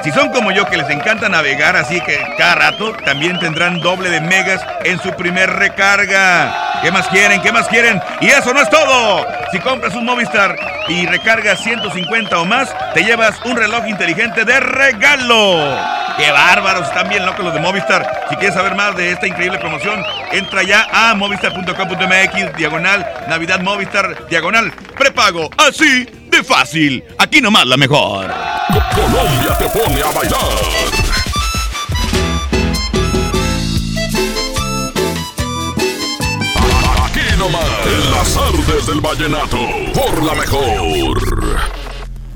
si 0.02 0.12
son 0.12 0.30
como 0.30 0.52
yo 0.52 0.66
que 0.68 0.78
les 0.78 0.90
encanta 0.90 1.28
navegar 1.28 1.76
así 1.76 2.00
que 2.00 2.18
cada 2.38 2.56
rato, 2.56 2.94
también 3.04 3.40
tendrán 3.40 3.82
doble 3.82 4.10
de 4.10 4.22
megas 4.22 4.66
en 4.86 5.02
su 5.02 5.12
primer 5.12 5.50
recarga. 5.50 6.80
¿Qué 6.82 6.92
más 6.92 7.08
quieren? 7.10 7.42
¿Qué 7.42 7.52
más 7.52 7.68
quieren? 7.68 8.02
Y 8.22 8.28
eso 8.28 8.54
no 8.54 8.62
es 8.62 8.70
todo. 8.70 9.28
Si 9.52 9.60
compras 9.60 9.94
un 9.96 10.06
Movistar 10.06 10.56
y 10.92 11.06
recargas 11.06 11.64
150 11.64 12.40
o 12.40 12.46
más, 12.46 12.74
te 12.94 13.04
llevas 13.04 13.40
un 13.46 13.56
reloj 13.56 13.88
inteligente 13.88 14.44
de 14.44 14.60
regalo. 14.60 15.78
¡Qué 16.18 16.30
bárbaros! 16.32 16.88
Están 16.88 17.08
bien 17.08 17.26
locos 17.26 17.46
los 17.46 17.54
de 17.54 17.60
Movistar. 17.62 18.26
Si 18.30 18.36
quieres 18.36 18.54
saber 18.54 18.76
más 18.76 18.96
de 18.96 19.12
esta 19.12 19.26
increíble 19.26 19.58
promoción, 19.58 20.04
entra 20.32 20.64
ya 20.64 20.88
a 20.92 21.16
movistar.com.mx, 21.16 22.58
diagonal, 22.58 23.08
Navidad 23.28 23.62
Movistar, 23.62 24.28
diagonal, 24.28 24.72
prepago. 24.98 25.50
Así 25.58 26.06
de 26.30 26.44
fácil. 26.44 27.04
Aquí 27.18 27.42
nomás 27.42 27.66
la 27.66 27.78
mejor. 27.78 28.28
Colombia 28.94 29.58
te 29.58 29.70
pone 29.70 30.02
a 30.02 30.12
bailar. 30.12 31.01
En 37.92 38.12
las 38.12 38.38
artes 38.38 38.88
del 38.88 39.02
vallenato, 39.02 39.58
por 39.94 40.24
la 40.24 40.34
mejor. 40.34 41.18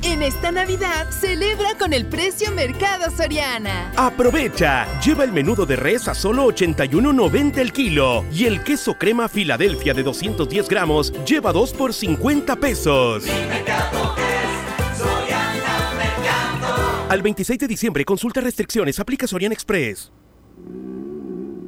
En 0.02 0.22
esta 0.22 0.52
Navidad, 0.52 1.10
celebra 1.10 1.76
con 1.80 1.94
el 1.94 2.06
precio 2.06 2.52
Mercado 2.52 3.10
Soriana. 3.16 3.92
Aprovecha, 3.96 4.86
lleva 5.00 5.24
el 5.24 5.32
menudo 5.32 5.66
de 5.66 5.78
res 5.78 6.08
a 6.08 6.14
solo 6.14 6.46
81.90 6.48 7.58
el 7.58 7.72
kilo 7.72 8.26
y 8.32 8.46
el 8.46 8.64
queso 8.64 8.96
crema 8.96 9.30
Filadelfia 9.30 9.94
de 9.94 10.04
210 10.04 10.68
gramos 10.68 11.14
lleva 11.26 11.52
2 11.54 11.74
por 11.74 11.94
50 11.94 12.56
pesos. 12.58 13.24
Al 17.10 17.22
26 17.22 17.60
de 17.60 17.68
diciembre, 17.68 18.04
consulta 18.04 18.42
restricciones, 18.42 19.00
aplica 19.00 19.26
Soriana 19.26 19.54
Express. 19.54 20.12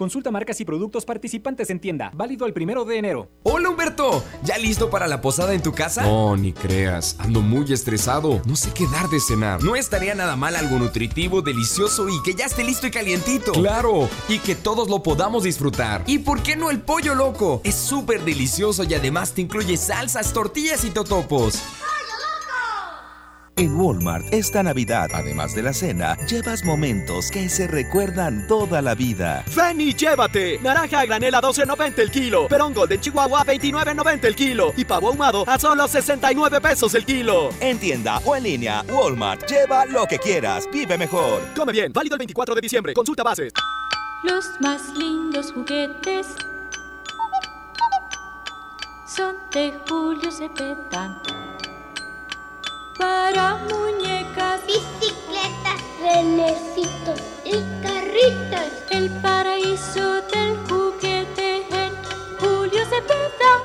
Consulta 0.00 0.30
marcas 0.30 0.58
y 0.62 0.64
productos 0.64 1.04
participantes 1.04 1.68
en 1.68 1.78
tienda. 1.78 2.10
Válido 2.14 2.46
el 2.46 2.54
primero 2.54 2.86
de 2.86 2.96
enero. 2.96 3.28
Hola 3.42 3.68
Humberto, 3.68 4.24
¿ya 4.42 4.56
listo 4.56 4.88
para 4.88 5.06
la 5.06 5.20
posada 5.20 5.52
en 5.52 5.62
tu 5.62 5.72
casa? 5.72 6.04
No, 6.04 6.38
ni 6.38 6.54
creas. 6.54 7.16
Ando 7.18 7.42
muy 7.42 7.70
estresado. 7.70 8.40
No 8.46 8.56
sé 8.56 8.70
qué 8.72 8.86
dar 8.86 9.10
de 9.10 9.20
cenar. 9.20 9.62
No 9.62 9.76
estaría 9.76 10.14
nada 10.14 10.36
mal 10.36 10.56
algo 10.56 10.78
nutritivo, 10.78 11.42
delicioso 11.42 12.08
y 12.08 12.22
que 12.22 12.32
ya 12.32 12.46
esté 12.46 12.64
listo 12.64 12.86
y 12.86 12.90
calientito. 12.90 13.52
Claro, 13.52 14.08
y 14.26 14.38
que 14.38 14.54
todos 14.54 14.88
lo 14.88 15.02
podamos 15.02 15.42
disfrutar. 15.42 16.02
¿Y 16.06 16.20
por 16.20 16.42
qué 16.42 16.56
no 16.56 16.70
el 16.70 16.80
pollo 16.80 17.14
loco? 17.14 17.60
Es 17.62 17.74
súper 17.74 18.24
delicioso 18.24 18.84
y 18.84 18.94
además 18.94 19.34
te 19.34 19.42
incluye 19.42 19.76
salsas, 19.76 20.32
tortillas 20.32 20.82
y 20.86 20.90
totopos. 20.92 21.62
En 23.56 23.78
Walmart, 23.78 24.32
esta 24.32 24.62
Navidad, 24.62 25.10
además 25.12 25.54
de 25.54 25.62
la 25.62 25.72
cena, 25.72 26.16
llevas 26.26 26.64
momentos 26.64 27.30
que 27.30 27.48
se 27.48 27.66
recuerdan 27.66 28.46
toda 28.46 28.80
la 28.80 28.94
vida. 28.94 29.44
Ven 29.54 29.80
y 29.80 29.92
llévate. 29.92 30.58
Naranja 30.60 31.00
a 31.00 31.06
granel 31.06 31.34
a 31.34 31.42
12.90 31.42 31.98
el 31.98 32.10
kilo. 32.10 32.48
Perón 32.48 32.72
Golden 32.72 33.00
Chihuahua 33.00 33.42
a 33.42 33.44
29.90 33.44 34.24
el 34.24 34.34
kilo. 34.34 34.72
Y 34.76 34.84
pavo 34.84 35.08
ahumado 35.08 35.44
a 35.46 35.58
solo 35.58 35.86
69 35.86 36.60
pesos 36.60 36.94
el 36.94 37.04
kilo. 37.04 37.50
En 37.60 37.78
tienda 37.78 38.18
o 38.24 38.34
en 38.34 38.44
línea, 38.44 38.84
Walmart, 38.88 39.46
lleva 39.46 39.84
lo 39.84 40.06
que 40.06 40.18
quieras. 40.18 40.66
Vive 40.72 40.96
mejor. 40.96 41.42
Come 41.54 41.72
bien. 41.72 41.92
Válido 41.92 42.14
el 42.14 42.20
24 42.20 42.54
de 42.54 42.60
diciembre. 42.60 42.94
Consulta 42.94 43.22
bases. 43.22 43.52
Los 44.22 44.50
más 44.60 44.82
lindos 44.96 45.52
juguetes 45.52 46.26
son 49.06 49.34
de 49.52 49.72
Julio 49.88 50.30
Cepeda. 50.30 51.39
Para 53.00 53.56
muñecas, 53.56 54.60
bicicletas, 54.66 55.80
renecitos 56.02 57.18
y 57.46 57.52
carritos. 57.82 58.70
El 58.90 59.08
paraíso 59.22 60.20
del 60.30 60.58
juguete 60.68 61.62
en 61.70 61.94
Julio 62.38 62.84
Cepeda. 62.84 63.64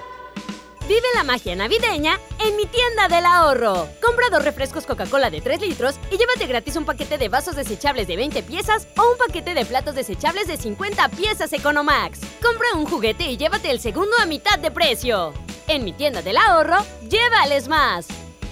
Vive 0.88 1.02
la 1.16 1.24
magia 1.26 1.54
navideña 1.54 2.18
en 2.40 2.56
mi 2.56 2.66
tienda 2.66 3.10
del 3.10 3.26
ahorro. 3.26 3.90
Compra 4.02 4.30
dos 4.32 4.46
refrescos 4.46 4.86
Coca-Cola 4.86 5.30
de 5.30 5.42
3 5.42 5.60
litros 5.60 5.96
y 6.10 6.18
llévate 6.18 6.48
gratis 6.48 6.78
un 6.78 6.86
paquete 6.86 7.18
de 7.18 7.28
vasos 7.28 7.58
desechables 7.58 8.08
de 8.08 8.16
20 8.16 8.42
piezas 8.44 8.88
o 8.98 9.12
un 9.12 9.18
paquete 9.18 9.54
de 9.54 9.66
platos 9.66 9.96
desechables 9.96 10.48
de 10.48 10.56
50 10.56 11.10
piezas 11.10 11.52
Economax. 11.52 12.22
Compra 12.42 12.68
un 12.74 12.86
juguete 12.86 13.26
y 13.26 13.36
llévate 13.36 13.70
el 13.70 13.82
segundo 13.82 14.16
a 14.18 14.26
mitad 14.26 14.58
de 14.60 14.72
precio. 14.72 15.34
En 15.68 15.84
mi 15.84 15.92
tienda 15.92 16.22
del 16.22 16.38
ahorro, 16.38 16.78
llévales 17.10 17.68
más. 17.68 18.08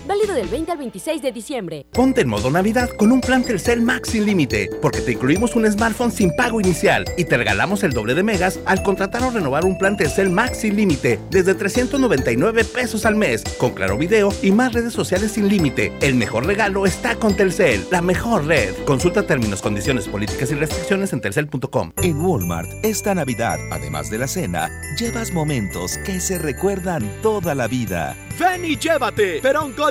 Válido 0.05 0.33
del 0.33 0.49
20 0.49 0.71
al 0.71 0.77
26 0.77 1.21
de 1.21 1.31
diciembre. 1.31 1.85
Ponte 1.93 2.21
en 2.21 2.27
modo 2.27 2.51
Navidad 2.51 2.89
con 2.97 3.11
un 3.13 3.21
plan 3.21 3.41
Telcel 3.41 3.81
Max 3.81 4.09
sin 4.09 4.25
límite, 4.25 4.69
porque 4.81 4.99
te 4.99 5.13
incluimos 5.13 5.55
un 5.55 5.69
smartphone 5.71 6.11
sin 6.11 6.35
pago 6.35 6.59
inicial 6.59 7.05
y 7.17 7.23
te 7.23 7.37
regalamos 7.37 7.83
el 7.83 7.93
doble 7.93 8.13
de 8.13 8.21
megas 8.21 8.59
al 8.65 8.83
contratar 8.83 9.23
o 9.23 9.31
renovar 9.31 9.63
un 9.63 9.77
plan 9.77 9.95
Telcel 9.95 10.29
Max 10.29 10.57
sin 10.59 10.75
límite 10.75 11.19
desde 11.29 11.55
399 11.55 12.65
pesos 12.65 13.05
al 13.05 13.15
mes, 13.15 13.43
con 13.57 13.71
claro 13.71 13.97
video 13.97 14.33
y 14.41 14.51
más 14.51 14.73
redes 14.73 14.91
sociales 14.91 15.31
sin 15.31 15.47
límite. 15.47 15.93
El 16.01 16.15
mejor 16.15 16.45
regalo 16.45 16.85
está 16.85 17.15
con 17.15 17.35
Telcel, 17.37 17.85
la 17.89 18.01
mejor 18.01 18.45
red. 18.45 18.73
Consulta 18.85 19.23
términos, 19.23 19.61
condiciones, 19.61 20.09
políticas 20.09 20.51
y 20.51 20.55
restricciones 20.55 21.13
en 21.13 21.21
telcel.com. 21.21 21.93
En 22.01 22.19
Walmart, 22.19 22.69
esta 22.83 23.15
Navidad, 23.15 23.57
además 23.71 24.09
de 24.09 24.17
la 24.17 24.27
cena, 24.27 24.69
llevas 24.99 25.31
momentos 25.31 25.97
que 25.99 26.19
se 26.19 26.39
recuerdan 26.39 27.09
toda 27.21 27.55
la 27.55 27.67
vida. 27.69 28.17
Ven 28.39 28.65
y 28.65 28.75
llévate. 28.75 29.39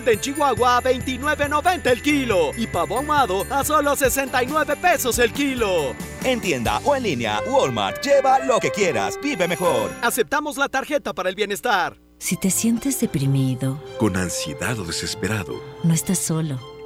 Golden 0.02 0.18
Chihuahua 0.18 0.78
a 0.78 0.82
29.90 0.82 1.86
el 1.86 2.02
kilo. 2.02 2.50
Y 2.56 2.66
pavo 2.66 2.96
ahumado 2.96 3.46
a 3.50 3.64
solo 3.64 3.94
69 3.94 4.76
pesos 4.76 5.18
el 5.20 5.32
kilo. 5.32 5.94
En 6.24 6.40
tienda 6.40 6.80
o 6.84 6.96
en 6.96 7.04
línea, 7.04 7.40
Walmart, 7.46 8.02
lleva 8.02 8.40
lo 8.40 8.58
que 8.58 8.70
quieras. 8.70 9.16
Vive 9.22 9.46
mejor. 9.46 9.92
Aceptamos 10.02 10.56
la 10.56 10.68
tarjeta 10.68 11.12
para 11.12 11.28
el 11.28 11.36
bienestar. 11.36 11.96
Si 12.18 12.36
te 12.36 12.50
sientes 12.50 13.00
deprimido, 13.00 13.80
Con 13.98 14.16
ansiedad 14.16 14.78
o 14.78 14.84
desesperado, 14.84 15.60
no 15.84 15.94
estás 15.94 16.18
solo. 16.18 16.71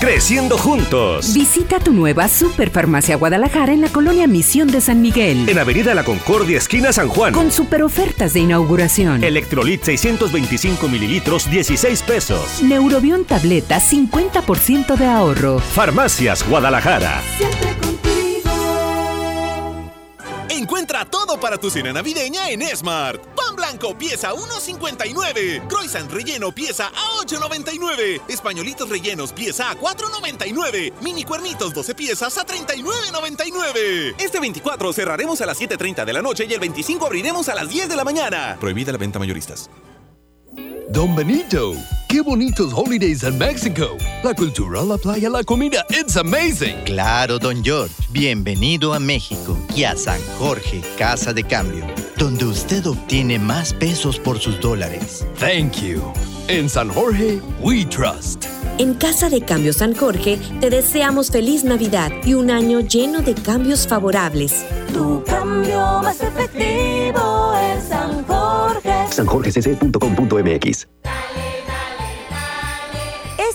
Creciendo 0.00 0.56
juntos. 0.56 1.34
Visita 1.34 1.78
tu 1.78 1.92
nueva 1.92 2.26
Superfarmacia 2.26 3.16
Guadalajara 3.16 3.74
en 3.74 3.82
la 3.82 3.90
colonia 3.90 4.26
Misión 4.26 4.68
de 4.68 4.80
San 4.80 5.02
Miguel. 5.02 5.46
En 5.46 5.58
Avenida 5.58 5.94
La 5.94 6.04
Concordia, 6.04 6.56
esquina 6.56 6.90
San 6.90 7.08
Juan. 7.08 7.34
Con 7.34 7.52
super 7.52 7.82
ofertas 7.82 8.32
de 8.32 8.40
inauguración. 8.40 9.22
Electrolit 9.22 9.82
625 9.82 10.88
mililitros, 10.88 11.50
16 11.50 12.02
pesos. 12.04 12.62
Neurobión 12.62 13.26
tableta, 13.26 13.78
50% 13.78 14.96
de 14.96 15.04
ahorro. 15.06 15.58
Farmacias 15.58 16.48
Guadalajara. 16.48 17.20
Encuentra 20.50 21.04
todo 21.04 21.38
para 21.38 21.58
tu 21.58 21.70
cena 21.70 21.92
navideña 21.92 22.50
en 22.50 22.62
Smart. 22.76 23.24
Pan 23.36 23.54
blanco 23.54 23.96
pieza 23.96 24.32
1.59. 24.32 25.68
Croissant 25.68 26.10
relleno 26.10 26.52
pieza 26.52 26.88
a 26.88 27.24
8.99. 27.24 28.22
Españolitos 28.28 28.88
rellenos 28.88 29.32
pieza 29.32 29.70
a 29.70 29.78
4.99. 29.78 30.92
Mini 31.02 31.22
cuernitos 31.22 31.72
12 31.72 31.94
piezas 31.94 32.36
a 32.36 32.44
39.99. 32.44 34.16
Este 34.18 34.40
24 34.40 34.92
cerraremos 34.92 35.40
a 35.40 35.46
las 35.46 35.60
7.30 35.60 36.04
de 36.04 36.12
la 36.12 36.20
noche 36.20 36.46
y 36.48 36.52
el 36.52 36.58
25 36.58 37.06
abriremos 37.06 37.48
a 37.48 37.54
las 37.54 37.68
10 37.68 37.88
de 37.88 37.94
la 37.94 38.02
mañana. 38.02 38.56
Prohibida 38.58 38.90
la 38.90 38.98
venta 38.98 39.20
mayoristas. 39.20 39.70
Don 40.88 41.14
Benito, 41.14 41.74
qué 42.10 42.20
bonitos 42.20 42.72
holidays 42.74 43.22
en 43.22 43.38
México. 43.38 43.96
La 44.24 44.34
cultura, 44.34 44.82
la 44.82 44.98
playa, 44.98 45.30
la 45.30 45.44
comida, 45.44 45.86
it's 45.90 46.16
amazing. 46.16 46.76
Claro, 46.84 47.38
don 47.38 47.62
George. 47.62 47.94
Bienvenido 48.10 48.92
a 48.92 48.98
México 48.98 49.56
y 49.76 49.84
a 49.84 49.94
San 49.96 50.20
Jorge, 50.38 50.82
Casa 50.98 51.32
de 51.32 51.44
Cambio, 51.44 51.86
donde 52.16 52.44
usted 52.44 52.84
obtiene 52.86 53.38
más 53.38 53.72
pesos 53.72 54.18
por 54.18 54.40
sus 54.40 54.60
dólares. 54.60 55.24
Thank 55.38 55.82
you. 55.82 56.02
En 56.48 56.68
San 56.68 56.88
Jorge, 56.90 57.40
we 57.60 57.84
trust. 57.84 58.44
En 58.78 58.94
Casa 58.94 59.30
de 59.30 59.42
Cambio 59.42 59.72
San 59.72 59.94
Jorge 59.94 60.40
te 60.60 60.68
deseamos 60.68 61.30
feliz 61.30 61.62
Navidad 61.62 62.10
y 62.24 62.34
un 62.34 62.50
año 62.50 62.80
lleno 62.80 63.20
de 63.20 63.34
cambios 63.34 63.86
favorables. 63.86 64.64
Tu 64.92 65.22
cambio 65.24 66.00
más 66.02 66.20
efectivo 66.20 67.54
en 67.56 67.88
San 67.88 68.24
Jorge. 68.24 69.12
sanjorgecc.com.mx 69.12 70.88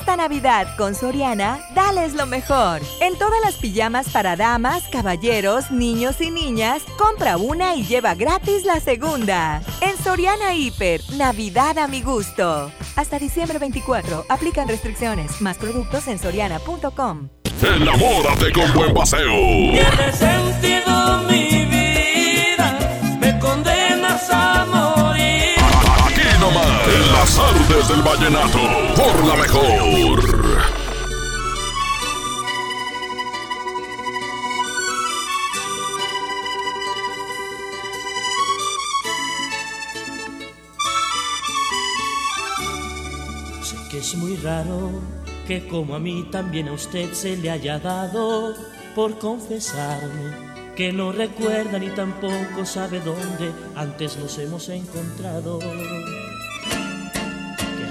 Esta 0.06 0.18
Navidad 0.18 0.68
con 0.78 0.94
Soriana, 0.94 1.60
dales 1.74 2.14
lo 2.14 2.28
mejor. 2.28 2.80
En 3.02 3.18
todas 3.18 3.42
las 3.44 3.56
pijamas 3.56 4.08
para 4.10 4.36
damas, 4.36 4.84
caballeros, 4.92 5.72
niños 5.72 6.22
y 6.22 6.30
niñas, 6.30 6.84
compra 6.96 7.38
una 7.38 7.74
y 7.74 7.84
lleva 7.88 8.14
gratis 8.14 8.66
la 8.66 8.80
segunda. 8.80 9.64
En 9.82 9.98
Soriana 9.98 10.54
Hiper, 10.54 11.02
Navidad 11.18 11.80
a 11.80 11.88
mi 11.88 12.04
gusto. 12.04 12.72
Hasta 12.96 13.18
diciembre 13.18 13.58
24, 13.58 14.26
aplican 14.30 14.68
restricciones. 14.68 15.42
Más 15.42 15.58
productos 15.58 16.08
en 16.08 16.20
soriana.com. 16.20 17.30
Enamórate 17.64 18.52
con 18.54 18.72
buen 18.76 18.94
paseo. 18.94 19.32
Tiene 19.32 20.12
sentido 20.14 21.24
mi 21.28 21.55
artes 27.56 27.88
del 27.88 28.02
vallenato, 28.02 28.60
por 28.96 29.26
la 29.26 29.36
mejor. 29.36 30.22
Sé 43.62 43.76
que 43.90 43.98
es 44.00 44.16
muy 44.16 44.36
raro 44.38 44.92
que 45.48 45.68
como 45.68 45.96
a 45.96 46.00
mí 46.00 46.28
también 46.32 46.68
a 46.68 46.74
usted 46.74 47.14
se 47.14 47.38
le 47.38 47.52
haya 47.52 47.80
dado 47.80 48.56
por 48.96 49.18
confesarme 49.20 50.56
que 50.76 50.92
no 50.92 51.14
recuerda 51.14 51.80
ni 51.80 51.90
tampoco 51.90 52.66
sabe 52.66 53.00
dónde 53.00 53.52
antes 53.76 54.18
nos 54.18 54.38
hemos 54.40 54.68
encontrado. 54.68 55.60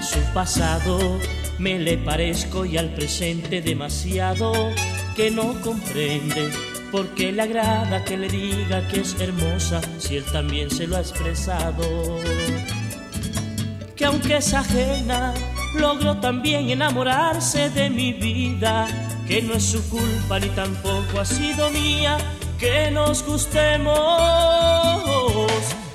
Su 0.05 0.19
pasado 0.35 1.19
me 1.57 1.79
le 1.79 1.97
parezco 1.97 2.63
y 2.63 2.77
al 2.77 2.93
presente 2.93 3.59
demasiado 3.61 4.53
que 5.15 5.31
no 5.31 5.59
comprende 5.61 6.51
por 6.91 7.07
qué 7.15 7.31
le 7.31 7.41
agrada 7.41 8.03
que 8.03 8.15
le 8.15 8.29
diga 8.29 8.87
que 8.87 9.01
es 9.01 9.19
hermosa 9.19 9.81
si 9.97 10.17
él 10.17 10.25
también 10.25 10.69
se 10.69 10.85
lo 10.85 10.97
ha 10.97 10.99
expresado. 10.99 12.19
Que 13.95 14.05
aunque 14.05 14.37
es 14.37 14.53
ajena, 14.53 15.33
logró 15.73 16.17
también 16.17 16.69
enamorarse 16.69 17.71
de 17.71 17.89
mi 17.89 18.13
vida, 18.13 18.85
que 19.27 19.41
no 19.41 19.55
es 19.55 19.63
su 19.63 19.89
culpa 19.89 20.39
ni 20.39 20.49
tampoco 20.49 21.19
ha 21.19 21.25
sido 21.25 21.71
mía, 21.71 22.17
que 22.59 22.91
nos 22.91 23.23
gustemos, 23.25 23.91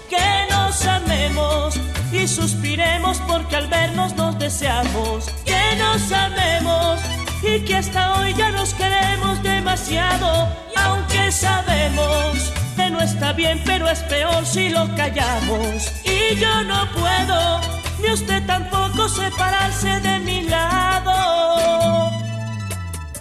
que 0.09 0.46
nos 0.51 0.85
amemos 0.85 1.79
y 2.12 2.27
suspiremos 2.27 3.20
porque 3.27 3.57
al 3.57 3.68
vernos 3.68 4.14
nos 4.16 4.38
deseamos, 4.38 5.27
que 5.44 5.77
nos 5.77 6.12
amemos 6.12 7.01
y 7.42 7.61
que 7.61 7.77
hasta 7.77 8.20
hoy 8.20 8.35
ya 8.35 8.51
nos 8.51 8.75
queremos 8.75 9.42
demasiado, 9.42 10.49
aunque 10.77 11.33
sabemos 11.33 12.53
que 12.77 12.90
no 12.90 13.01
está 13.01 13.33
bien, 13.33 13.62
pero 13.64 13.88
es 13.88 14.01
peor 14.01 14.44
si 14.44 14.68
lo 14.70 14.94
callamos, 14.96 15.92
y 16.05 16.37
yo 16.37 16.62
no 16.64 16.90
puedo 16.92 17.61
ni 18.03 18.11
usted 18.12 18.44
tampoco 18.46 19.09
separarse 19.09 20.01
de 20.01 20.18
mi 20.20 20.42
lado. 20.42 22.11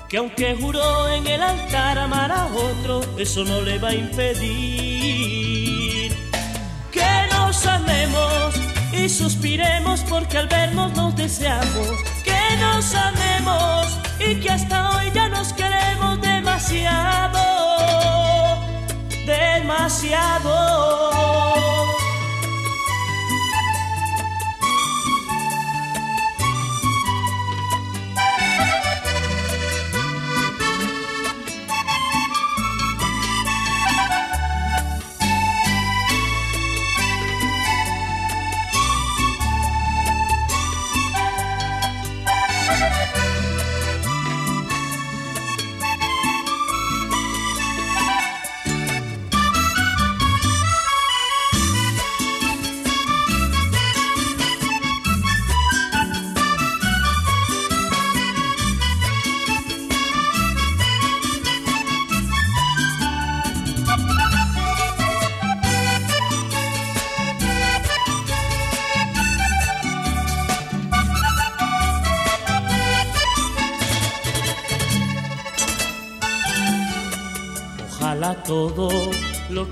Que 0.08 0.18
aunque 0.18 0.56
juró 0.60 1.10
en 1.10 1.28
el 1.28 1.42
altar 1.44 2.00
amar 2.00 2.32
a 2.32 2.48
otro, 2.48 3.02
eso 3.18 3.44
no 3.44 3.62
le 3.62 3.78
va 3.78 3.90
a 3.90 3.94
impedir 3.94 5.30
que 6.92 7.28
nos 7.32 7.66
amemos 7.68 8.56
y 9.06 9.10
suspiremos 9.10 10.02
porque 10.10 10.38
al 10.38 10.48
vernos 10.48 10.94
nos 10.96 11.16
deseamos. 11.16 11.90
Que 12.24 12.58
nos 12.60 12.94
amemos 12.94 13.98
y 14.20 14.36
que 14.36 14.50
hasta 14.50 14.90
hoy 14.92 15.12
ya 15.14 15.30
nos 15.30 15.54
queremos 15.54 16.20
demasiado, 16.22 17.40
demasiado. 19.26 20.80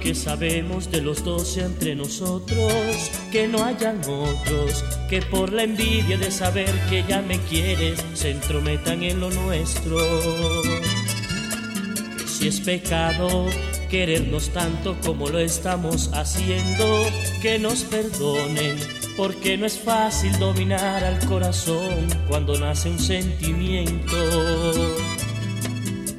Que 0.08 0.16
sabemos 0.16 0.90
de 0.90 1.02
los 1.02 1.22
dos 1.26 1.50
sea 1.50 1.66
entre 1.66 1.94
nosotros, 1.94 2.72
que 3.30 3.46
no 3.46 3.66
hayan 3.66 4.00
otros 4.08 4.86
que 5.10 5.22
por 5.22 5.52
la 5.52 5.64
envidia 5.64 6.18
de 6.18 6.32
saber 6.32 6.72
que 6.90 7.04
ya 7.06 7.22
me 7.22 7.38
quieres 7.40 8.02
se 8.14 8.32
entrometan 8.32 9.04
en 9.04 9.20
lo 9.20 9.30
nuestro. 9.30 9.98
Que 12.18 12.26
si 12.26 12.48
es 12.48 12.62
pecado 12.62 13.48
querernos 13.90 14.48
tanto 14.52 14.96
como 15.02 15.28
lo 15.28 15.40
estamos 15.40 16.10
haciendo, 16.14 17.04
que 17.42 17.60
nos 17.60 17.84
perdonen, 17.84 18.78
porque 19.18 19.58
no 19.58 19.66
es 19.66 19.78
fácil 19.78 20.32
dominar 20.40 21.04
al 21.04 21.20
corazón 21.26 22.08
cuando 22.30 22.58
nace 22.58 22.90
un 22.90 23.00
sentimiento 23.00 24.16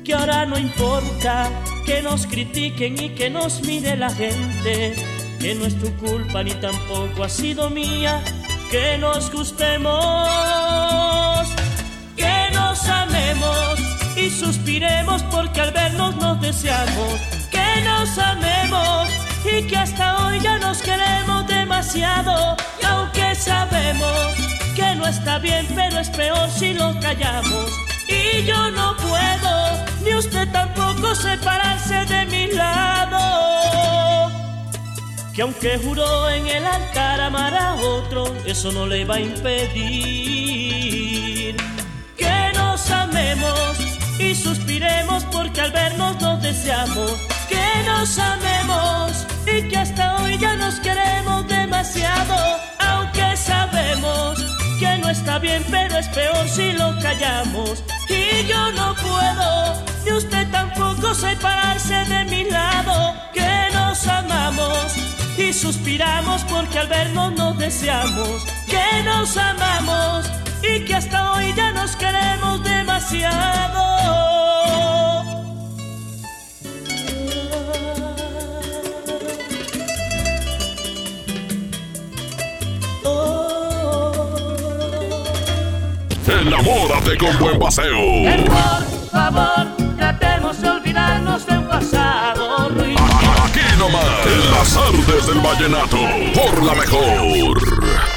que 0.08 0.14
ahora 0.14 0.46
no 0.46 0.58
importa 0.58 1.50
que 1.84 2.00
nos 2.00 2.26
critiquen 2.26 2.98
y 2.98 3.10
que 3.10 3.28
nos 3.28 3.60
mire 3.60 3.94
la 3.94 4.08
gente, 4.08 4.96
que 5.38 5.54
no 5.54 5.66
es 5.66 5.78
tu 5.78 5.94
culpa 5.96 6.42
ni 6.42 6.52
tampoco 6.52 7.24
ha 7.24 7.28
sido 7.28 7.68
mía, 7.68 8.22
que 8.70 8.96
nos 8.96 9.30
gustemos, 9.30 10.26
que 12.16 12.48
nos 12.54 12.88
amemos 12.88 13.78
y 14.16 14.30
suspiremos 14.30 15.22
porque 15.24 15.61
al 15.61 15.72
vernos 15.72 16.16
nos 16.16 16.40
deseamos, 16.40 17.20
que 17.50 17.82
nos 17.84 18.18
amemos 18.18 19.11
y 19.44 19.62
que 19.66 19.76
hasta 19.76 20.24
hoy 20.24 20.40
ya 20.40 20.59
nos 20.59 20.80
queremos 20.80 21.46
demasiado. 21.48 22.56
Y 22.80 22.86
aunque 22.86 23.34
sabemos 23.34 24.34
que 24.74 24.94
no 24.94 25.06
está 25.06 25.38
bien 25.38 25.66
pero 25.74 26.00
es 26.00 26.09
peor 26.09 26.48
si 26.48 26.72
lo 26.72 26.98
callamos. 26.98 27.70
Y 28.09 28.42
yo 28.44 28.70
no 28.70 28.96
puedo, 28.96 29.28
separarse 31.18 32.04
de 32.06 32.26
mi 32.26 32.46
lado. 32.52 33.18
que 35.34 35.42
aunque 35.42 35.78
juró 35.78 36.28
en 36.30 36.46
el 36.48 36.66
altar 36.66 37.20
amar 37.20 37.54
a 37.54 37.74
otro, 37.76 38.24
eso 38.44 38.72
no 38.72 38.86
le 38.86 39.04
va 39.04 39.16
a 39.16 39.20
impedir 39.20 40.68
que 42.16 42.52
nos 42.54 42.90
amemos 42.90 43.78
y 44.18 44.34
suspiremos 44.34 45.24
porque 45.26 45.60
al 45.60 45.72
vernos 45.72 46.20
nos 46.20 46.42
deseamos. 46.42 47.12
Que 47.48 47.82
nos 47.86 48.18
amemos 48.18 49.26
y 49.46 49.62
que 49.68 49.78
hasta 49.78 50.16
hoy 50.16 50.36
ya 50.38 50.54
nos 50.56 50.74
queremos 50.80 51.46
demasiado, 51.48 52.36
aunque 52.78 53.36
sabemos 53.36 54.38
que 54.78 54.98
no 54.98 55.08
está 55.08 55.38
bien, 55.38 55.64
pero 55.70 55.96
es 55.98 56.08
peor 56.08 56.48
si 56.48 56.72
lo 56.72 56.98
callamos. 57.00 57.82
Y 58.08 58.46
yo 58.46 58.72
no 58.72 58.94
puedo, 58.96 59.84
ni 60.09 60.16
usted 60.16 60.46
tampoco 60.50 61.14
separarse 61.14 61.94
de 62.04 62.24
mi 62.26 62.44
lado, 62.44 63.14
que 63.32 63.74
nos 63.74 64.06
amamos 64.06 64.94
y 65.36 65.52
suspiramos 65.52 66.42
porque 66.44 66.78
al 66.78 66.88
vernos 66.88 67.32
nos 67.32 67.59
deseamos, 67.59 68.44
que 68.66 69.02
nos 69.04 69.36
amamos 69.36 70.26
y 70.62 70.84
que 70.84 70.94
hasta 70.94 71.32
hoy 71.32 71.52
ya 71.56 71.72
nos 71.72 71.96
queremos 71.96 72.62
demasiado. 72.64 73.88
Enamórate 86.40 87.16
con 87.16 87.38
buen 87.38 87.59
paseo. 87.59 87.98
Por 88.24 89.11
favor, 89.11 89.78
Aquí 93.44 93.66
nomás, 93.78 94.26
en 94.26 94.50
las 94.50 94.76
artes 94.76 95.26
del 95.26 95.40
vallenato, 95.40 95.98
por 96.34 96.62
la 96.62 96.74
mejor. 96.74 98.07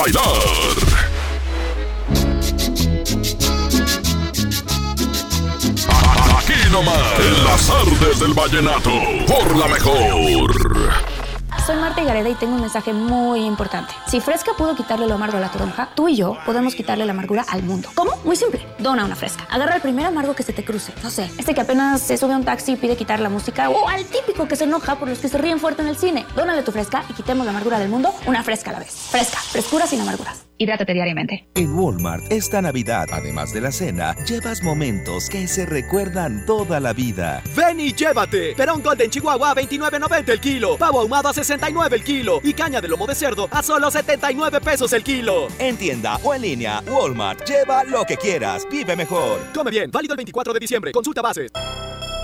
Bailar. 0.00 0.22
Aquí 6.38 6.70
nomás, 6.72 7.18
en 7.18 7.44
las 7.44 7.70
artes 7.70 8.20
del 8.20 8.32
vallenato, 8.32 8.90
por 9.26 9.56
la 9.56 9.68
mejor. 9.68 10.90
Soy 11.66 11.76
Marta 11.76 12.02
Gareda 12.02 12.30
y 12.30 12.34
tengo 12.34 12.54
un 12.54 12.62
mensaje 12.62 12.92
muy 12.94 13.44
importante. 13.44 13.92
Si 14.06 14.20
Fresca 14.20 14.52
pudo 14.56 14.74
quitarle 14.74 15.06
lo 15.06 15.14
amargo 15.14 15.36
a 15.36 15.40
la 15.40 15.50
toronja, 15.50 15.90
tú 15.94 16.08
y 16.08 16.16
yo 16.16 16.38
podemos 16.46 16.74
quitarle 16.74 17.04
la 17.04 17.12
amargura 17.12 17.44
al 17.48 17.62
mundo. 17.62 17.90
¿Cómo? 17.94 18.12
Muy 18.24 18.36
simple. 18.36 18.66
Dona 18.80 19.04
una 19.04 19.16
Fresca. 19.16 19.46
Agarra 19.50 19.76
el 19.76 19.82
primer 19.82 20.06
amargo 20.06 20.34
que 20.34 20.42
se 20.42 20.52
te 20.52 20.64
cruce. 20.64 20.92
No 21.02 21.10
sé, 21.10 21.30
este 21.38 21.54
que 21.54 21.60
apenas 21.60 22.00
se 22.00 22.16
sube 22.16 22.32
a 22.32 22.36
un 22.36 22.44
taxi 22.44 22.72
y 22.72 22.76
pide 22.76 22.96
quitar 22.96 23.20
la 23.20 23.28
música 23.28 23.70
o 23.70 23.88
al 23.88 24.04
típico 24.06 24.48
que 24.48 24.56
se 24.56 24.64
enoja 24.64 24.96
por 24.96 25.08
los 25.08 25.18
que 25.18 25.28
se 25.28 25.38
ríen 25.38 25.58
fuerte 25.58 25.82
en 25.82 25.88
el 25.88 25.96
cine. 25.96 26.26
Dónale 26.34 26.62
tu 26.62 26.72
Fresca 26.72 27.04
y 27.08 27.12
quitemos 27.12 27.44
la 27.44 27.50
amargura 27.50 27.78
del 27.78 27.88
mundo 27.88 28.14
una 28.26 28.42
Fresca 28.42 28.70
a 28.70 28.74
la 28.74 28.78
vez. 28.80 28.92
Fresca, 29.10 29.38
frescura 29.38 29.86
sin 29.86 30.00
amarguras. 30.00 30.44
Hidrátate 30.60 30.92
diariamente. 30.92 31.48
En 31.54 31.72
Walmart, 31.72 32.30
esta 32.30 32.60
Navidad, 32.60 33.08
además 33.12 33.54
de 33.54 33.62
la 33.62 33.72
cena, 33.72 34.14
llevas 34.26 34.62
momentos 34.62 35.30
que 35.30 35.48
se 35.48 35.64
recuerdan 35.64 36.44
toda 36.44 36.80
la 36.80 36.92
vida. 36.92 37.42
Ven 37.56 37.80
y 37.80 37.94
llévate. 37.94 38.54
Perón 38.54 38.82
Golden 38.82 39.08
Chihuahua 39.08 39.52
a 39.52 39.54
29.90 39.54 40.28
el 40.28 40.38
kilo. 40.38 40.76
Pavo 40.76 41.00
ahumado 41.00 41.30
a 41.30 41.32
69 41.32 41.96
el 41.96 42.04
kilo. 42.04 42.40
Y 42.44 42.52
caña 42.52 42.82
de 42.82 42.88
lomo 42.88 43.06
de 43.06 43.14
cerdo 43.14 43.48
a 43.50 43.62
solo 43.62 43.90
79 43.90 44.60
pesos 44.60 44.92
el 44.92 45.02
kilo. 45.02 45.48
En 45.58 45.78
tienda 45.78 46.16
o 46.22 46.34
en 46.34 46.42
línea, 46.42 46.82
Walmart, 46.86 47.48
lleva 47.48 47.82
lo 47.84 48.04
que 48.04 48.18
quieras, 48.18 48.66
vive 48.70 48.96
mejor. 48.96 49.40
Come 49.54 49.70
bien, 49.70 49.90
válido 49.90 50.14
el 50.14 50.18
24 50.18 50.52
de 50.52 50.60
diciembre. 50.60 50.92
Consulta 50.92 51.20
bases. 51.20 51.50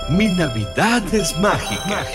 Mi 0.09 0.27
Navidad 0.27 1.03
es 1.13 1.37
mágica. 1.37 2.05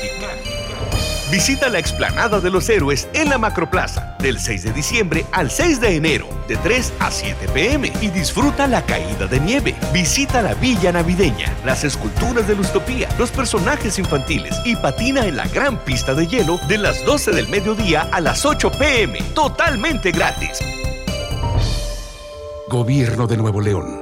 Visita 1.30 1.68
la 1.68 1.78
explanada 1.78 2.40
de 2.40 2.50
los 2.50 2.68
héroes 2.68 3.08
en 3.14 3.30
la 3.30 3.38
Macroplaza 3.38 4.16
del 4.18 4.38
6 4.38 4.64
de 4.64 4.72
diciembre 4.72 5.24
al 5.32 5.50
6 5.50 5.80
de 5.80 5.96
enero, 5.96 6.28
de 6.46 6.56
3 6.58 6.92
a 7.00 7.10
7 7.10 7.48
pm 7.54 7.90
y 8.02 8.08
disfruta 8.08 8.66
la 8.66 8.84
caída 8.84 9.26
de 9.26 9.40
nieve. 9.40 9.74
Visita 9.92 10.42
la 10.42 10.54
Villa 10.54 10.92
Navideña, 10.92 11.50
las 11.64 11.84
esculturas 11.84 12.46
de 12.46 12.54
Lustopía, 12.54 13.08
los 13.18 13.30
personajes 13.30 13.98
infantiles 13.98 14.54
y 14.64 14.76
patina 14.76 15.26
en 15.26 15.36
la 15.36 15.48
gran 15.48 15.78
pista 15.78 16.14
de 16.14 16.26
hielo 16.26 16.58
de 16.68 16.78
las 16.78 17.04
12 17.04 17.32
del 17.32 17.48
mediodía 17.48 18.08
a 18.12 18.20
las 18.20 18.44
8 18.44 18.70
pm, 18.72 19.18
totalmente 19.34 20.12
gratis. 20.12 20.58
Gobierno 22.68 23.26
de 23.26 23.36
Nuevo 23.36 23.60
León. 23.60 24.01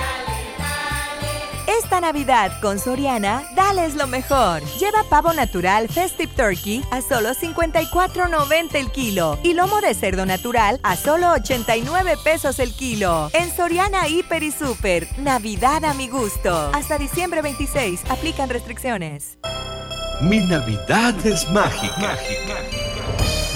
Esta 1.79 2.01
Navidad 2.01 2.59
con 2.61 2.79
Soriana, 2.79 3.43
dales 3.55 3.95
lo 3.95 4.05
mejor. 4.05 4.61
Lleva 4.77 5.03
pavo 5.09 5.31
natural 5.31 5.87
Festive 5.87 6.31
Turkey 6.35 6.83
a 6.91 7.01
solo 7.01 7.29
54.90 7.29 8.75
el 8.75 8.91
kilo 8.91 9.39
y 9.41 9.53
lomo 9.53 9.79
de 9.79 9.93
cerdo 9.93 10.25
natural 10.25 10.79
a 10.83 10.97
solo 10.97 11.31
89 11.31 12.15
pesos 12.23 12.59
el 12.59 12.73
kilo. 12.73 13.29
En 13.33 13.55
Soriana 13.55 14.07
Hiper 14.07 14.43
y 14.43 14.51
Super, 14.51 15.07
Navidad 15.17 15.85
a 15.85 15.93
mi 15.93 16.09
gusto. 16.09 16.71
Hasta 16.73 16.97
diciembre 16.97 17.41
26, 17.41 18.01
aplican 18.09 18.49
restricciones. 18.49 19.37
Mi 20.21 20.39
Navidad 20.39 21.15
es 21.25 21.49
mágica. 21.51 22.17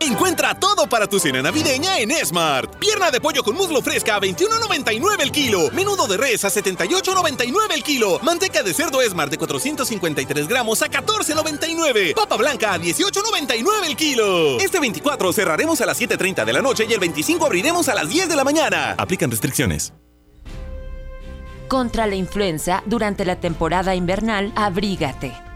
Encuentra 0.00 0.54
todo 0.54 0.88
para 0.88 1.06
tu 1.06 1.18
cena 1.18 1.42
navideña 1.42 1.98
en 1.98 2.10
Smart. 2.24 2.76
Pierna 2.76 3.10
de 3.10 3.20
pollo 3.20 3.42
con 3.42 3.56
muslo 3.56 3.82
fresca 3.82 4.16
a 4.16 4.20
21.99 4.20 5.20
el 5.20 5.32
kilo. 5.32 5.70
Menudo 5.72 6.06
de 6.06 6.16
res 6.16 6.44
a 6.44 6.48
78.99 6.48 7.72
el 7.74 7.82
kilo. 7.82 8.20
Manteca 8.22 8.62
de 8.62 8.72
cerdo 8.72 9.00
Smart 9.02 9.30
de 9.30 9.38
453 9.38 10.46
gramos 10.48 10.82
a 10.82 10.88
14.99. 10.88 12.14
Papa 12.14 12.36
blanca 12.36 12.74
a 12.74 12.78
18.99 12.78 13.86
el 13.86 13.96
kilo. 13.96 14.58
Este 14.60 14.78
24 14.78 15.32
cerraremos 15.32 15.80
a 15.80 15.86
las 15.86 16.00
7.30 16.00 16.44
de 16.44 16.52
la 16.52 16.62
noche 16.62 16.86
y 16.88 16.92
el 16.92 17.00
25 17.00 17.44
abriremos 17.44 17.88
a 17.88 17.94
las 17.94 18.08
10 18.08 18.28
de 18.28 18.36
la 18.36 18.44
mañana. 18.44 18.94
Aplican 18.98 19.30
restricciones. 19.30 19.92
Contra 21.68 22.06
la 22.06 22.14
influenza, 22.14 22.82
durante 22.86 23.26
la 23.26 23.36
temporada 23.40 23.94
invernal, 23.94 24.52
abrígate. 24.56 25.47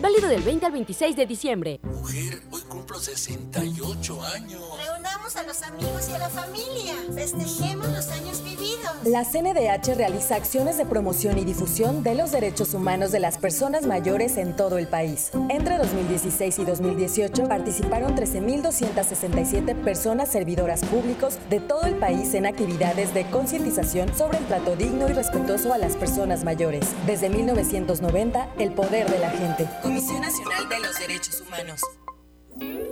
Válido 0.00 0.28
del 0.28 0.42
20 0.42 0.66
al 0.66 0.72
26 0.72 1.16
de 1.16 1.26
diciembre. 1.26 1.80
Mujer, 1.82 2.42
hoy 2.50 2.60
cumplo 2.68 2.98
68 2.98 4.22
años. 4.22 4.62
Reunamos 4.84 5.36
a 5.36 5.42
los 5.44 5.62
amigos 5.62 6.08
y 6.10 6.12
a 6.12 6.18
la 6.18 6.28
familia. 6.28 6.94
Festejemos 7.14 7.88
los 7.88 8.08
años 8.08 8.44
vividos. 8.44 8.92
La 9.04 9.24
CNDH 9.24 9.94
realiza 9.96 10.36
acciones 10.36 10.76
de 10.76 10.84
promoción 10.84 11.38
y 11.38 11.44
difusión 11.44 12.02
de 12.02 12.14
los 12.14 12.30
derechos 12.30 12.74
humanos 12.74 13.10
de 13.10 13.20
las 13.20 13.38
personas 13.38 13.86
mayores 13.86 14.36
en 14.36 14.54
todo 14.54 14.76
el 14.76 14.86
país. 14.86 15.30
Entre 15.48 15.78
2016 15.78 16.58
y 16.58 16.64
2018 16.64 17.48
participaron 17.48 18.14
13.267 18.16 19.82
personas 19.82 20.30
servidoras 20.30 20.84
públicos 20.84 21.38
de 21.48 21.60
todo 21.60 21.84
el 21.84 21.94
país 21.94 22.34
en 22.34 22.44
actividades 22.44 23.14
de 23.14 23.24
concientización 23.30 24.14
sobre 24.14 24.38
el 24.38 24.44
trato 24.44 24.76
digno 24.76 25.08
y 25.08 25.14
respetuoso 25.14 25.72
a 25.72 25.78
las 25.78 25.96
personas 25.96 26.44
mayores. 26.44 26.86
Desde 27.06 27.30
1990, 27.30 28.48
el 28.58 28.72
poder 28.72 29.10
de 29.10 29.18
la 29.18 29.30
gente. 29.30 29.66
Comisión 29.86 30.20
Nacional 30.20 30.68
de 30.68 30.80
los 30.80 30.98
Derechos 30.98 31.40
Humanos. 31.46 31.80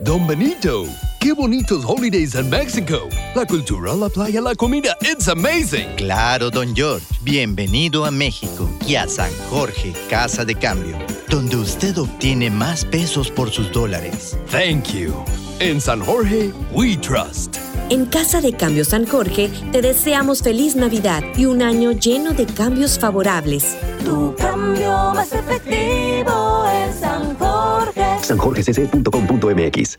Don 0.03 0.29
Benito, 0.29 0.87
qué 1.19 1.33
bonitos 1.33 1.85
holidays 1.85 2.37
en 2.37 2.49
México. 2.49 3.09
La 3.35 3.45
cultura, 3.45 3.95
la 3.95 4.09
playa, 4.09 4.41
la 4.41 4.55
comida, 4.55 4.97
it's 5.01 5.27
amazing. 5.27 5.89
Claro, 5.97 6.51
don 6.51 6.73
George. 6.73 7.05
Bienvenido 7.23 8.05
a 8.05 8.13
México 8.13 8.71
y 8.87 8.95
a 8.95 9.09
San 9.09 9.33
Jorge, 9.51 9.93
Casa 10.09 10.45
de 10.45 10.55
Cambio, 10.55 10.97
donde 11.29 11.57
usted 11.57 11.99
obtiene 11.99 12.49
más 12.49 12.85
pesos 12.85 13.29
por 13.29 13.51
sus 13.51 13.73
dólares. 13.73 14.39
Thank 14.53 14.93
you. 14.93 15.13
En 15.59 15.81
San 15.81 16.01
Jorge, 16.01 16.53
we 16.73 16.97
trust. 16.97 17.57
En 17.91 18.07
Casa 18.07 18.41
de 18.41 18.55
Cambio 18.55 18.85
San 18.85 19.07
Jorge 19.07 19.51
te 19.71 19.83
deseamos 19.83 20.43
feliz 20.43 20.75
Navidad 20.75 21.23
y 21.37 21.45
un 21.45 21.63
año 21.63 21.93
lleno 21.93 22.33
de 22.33 22.47
cambios 22.47 22.99
favorables. 22.99 23.77
Tu 24.05 24.35
cambio 24.37 25.13
más 25.15 25.33
efectivo 25.33 26.67
es 26.67 27.01
San 27.01 27.37
Jorge. 27.37 28.05
sanjorgecc.com.mx 28.23 29.99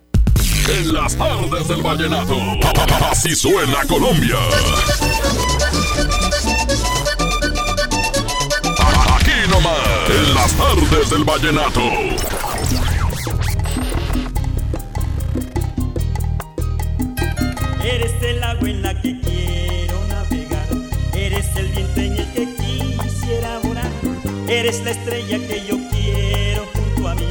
En 0.70 0.94
las 0.94 1.16
tardes 1.16 1.68
del 1.68 1.82
vallenato. 1.84 2.36
Así 3.12 3.36
suena 3.36 3.84
Colombia. 3.88 4.38
Aquí 9.16 9.50
nomás. 9.50 10.10
En 10.10 10.34
las 10.34 10.52
tardes 10.54 11.10
del 11.12 11.24
vallenato. 11.24 11.82
En 18.68 18.82
la 18.82 19.00
que 19.00 19.20
quiero 19.20 20.00
navegar. 20.08 20.68
Eres 21.14 21.46
el 21.56 21.68
viento 21.68 22.02
en 22.02 22.14
el 22.14 22.32
que 22.34 22.48
quisiera 23.04 23.60
volar. 23.60 23.92
Eres 24.48 24.84
la 24.84 24.92
estrella 24.92 25.38
que 25.48 25.66
yo 25.68 25.78
quiero 25.92 26.66
junto 26.74 27.08
a 27.08 27.16
mí. 27.16 27.26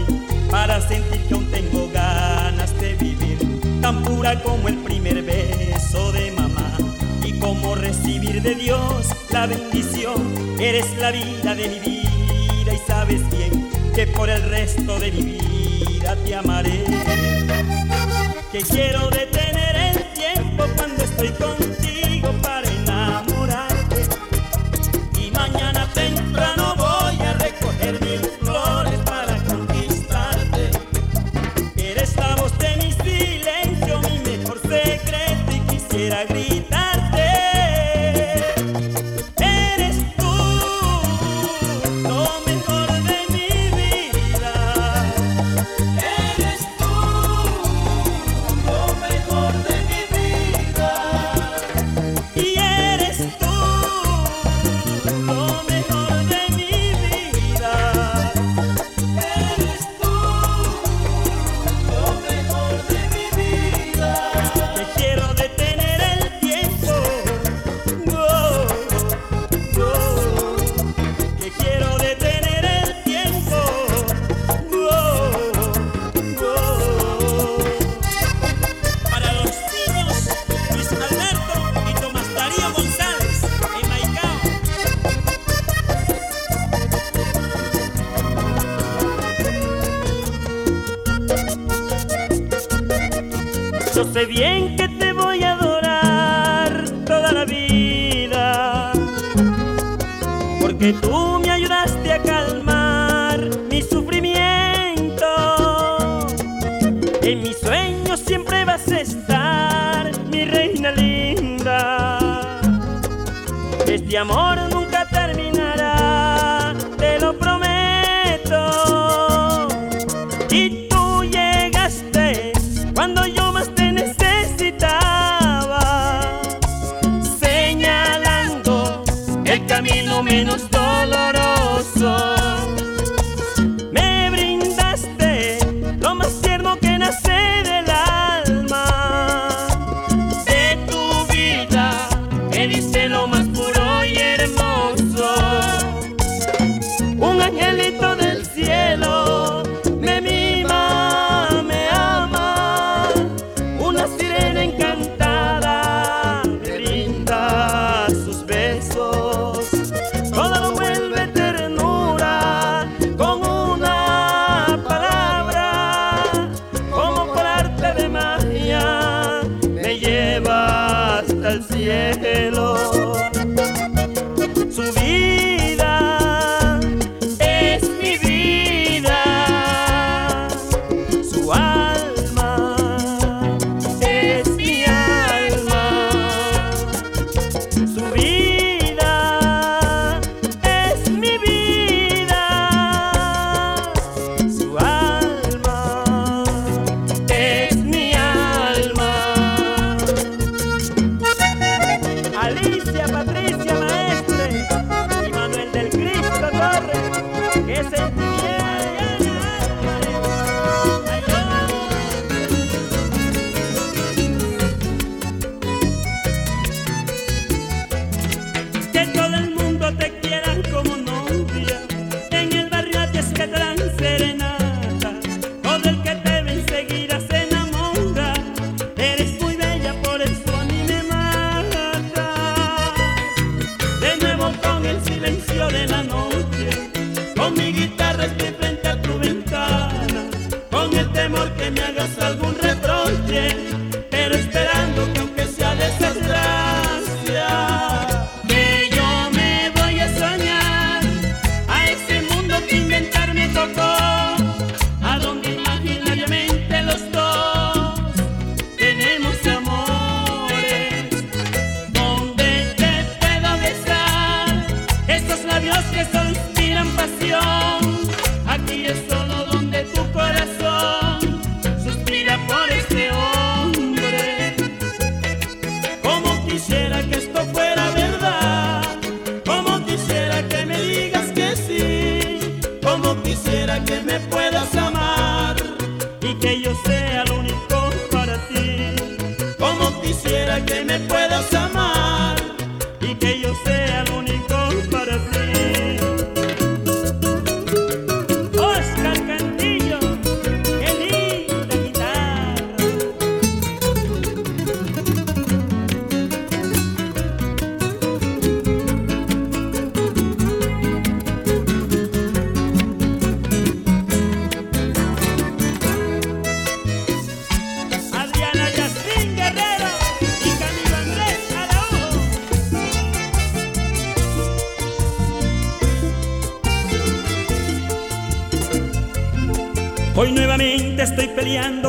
Para 0.51 0.80
sentir 0.80 1.20
que 1.26 1.35
aún 1.35 1.51
tengo 1.51 1.91
ganas 1.93 2.78
de 2.80 2.95
vivir. 2.95 3.39
Tan 3.80 4.03
pura 4.03 4.41
como 4.43 4.68
el 4.68 4.76
primer 4.78 5.22
beso 5.22 6.12
de 6.12 6.30
mamá. 6.32 6.76
Y 7.24 7.32
como 7.39 7.74
recibir 7.74 8.41
de 8.43 8.55
Dios 8.55 9.09
la 9.30 9.47
bendición. 9.47 10.22
Eres 10.61 10.87
la 10.99 11.11
vida 11.11 11.55
de 11.55 11.68
mi 11.68 11.80
vida 11.80 12.74
y 12.74 12.78
sabes 12.87 13.20
bien 13.30 13.70
que 13.95 14.07
por 14.07 14.30
el 14.30 14.43
resto 14.43 14.99
de 14.99 15.11
mi 15.11 15.22
vida 15.22 16.16
te 16.24 16.35
amaré. 16.35 16.85
Que 18.53 18.61
quiero 18.61 19.11
detener 19.11 19.74
cuando 21.31 21.54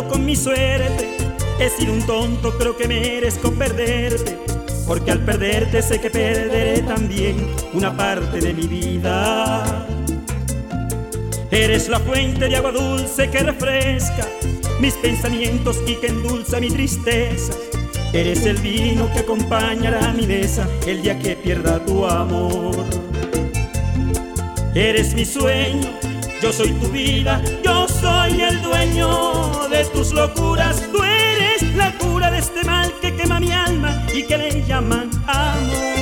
con 0.08 0.26
mi 0.26 0.36
suerte. 0.36 1.18
He 1.60 1.70
sido 1.70 1.94
un 1.94 2.06
tonto, 2.06 2.58
creo 2.58 2.76
que 2.76 2.88
merezco 2.88 3.52
perderte. 3.52 4.38
Porque 4.86 5.12
al 5.12 5.20
perderte 5.20 5.82
sé 5.82 6.00
que 6.00 6.10
perderé 6.10 6.82
también 6.82 7.48
una 7.74 7.96
parte 7.96 8.40
de 8.40 8.54
mi 8.54 8.68
vida. 8.68 9.88
Eres 11.50 11.90
la 11.90 12.00
fuente 12.00 12.48
de 12.48 12.56
agua 12.56 12.72
dulce 12.72 13.30
que 13.30 13.40
refresca 13.40 14.28
mis 14.80 14.94
pensamientos 14.96 15.82
y 15.88 15.96
que 15.96 16.08
endulza 16.08 16.60
mi 16.60 16.70
tristeza. 16.70 17.54
Eres 18.14 18.46
el 18.46 18.58
vino 18.58 19.12
que 19.12 19.20
acompañará 19.20 20.14
mi 20.14 20.28
mesa 20.28 20.68
el 20.86 21.02
día 21.02 21.18
que 21.18 21.36
pierda 21.36 21.84
tu 21.84 22.06
amor. 22.06 22.76
Eres 24.74 25.14
mi 25.14 25.26
sueño, 25.26 25.90
yo 26.42 26.52
soy 26.52 26.72
tu 26.74 26.90
vida, 26.90 27.42
yo 27.64 27.88
soy 27.88 28.42
el 28.42 28.62
dueño 28.62 29.15
de 29.70 29.86
tus 29.86 30.12
locuras. 30.12 30.82
Tú 30.92 31.04
eres 31.04 31.62
la 31.76 31.92
cura 31.98 32.32
de 32.32 32.40
este 32.40 32.64
mal 32.64 32.94
que 33.02 33.16
quema 33.16 33.40
mi 33.40 33.52
alma 33.52 34.06
y 34.14 34.24
que 34.24 34.38
le 34.38 34.64
llaman 34.66 35.10
amor. 35.28 35.96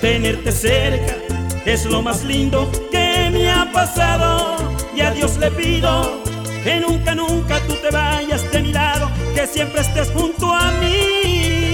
Tenerte 0.00 0.52
cerca 0.52 1.16
es 1.64 1.84
lo 1.84 2.02
más 2.02 2.24
lindo 2.24 2.70
que 2.90 3.30
me 3.32 3.50
ha 3.50 3.70
pasado. 3.72 4.56
Y 4.94 5.00
a 5.00 5.10
Dios 5.10 5.36
le 5.38 5.50
pido 5.50 6.22
que 6.64 6.80
nunca, 6.80 7.14
nunca 7.14 7.60
tú 7.66 7.74
te 7.74 7.90
vayas 7.90 8.50
de 8.50 8.62
mi 8.62 8.72
lado, 8.72 9.10
que 9.34 9.46
siempre 9.46 9.80
estés 9.80 10.10
junto 10.10 10.52
a 10.52 10.70
mí. 10.72 11.67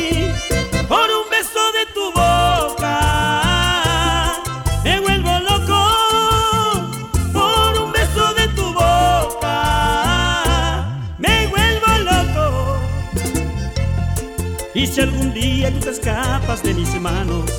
si 14.95 15.01
algún 15.01 15.35
día 15.35 15.73
tú 15.73 15.81
te 15.81 15.91
escapas 15.91 16.63
de 16.63 16.73
mis 16.73 16.95
manos, 17.01 17.51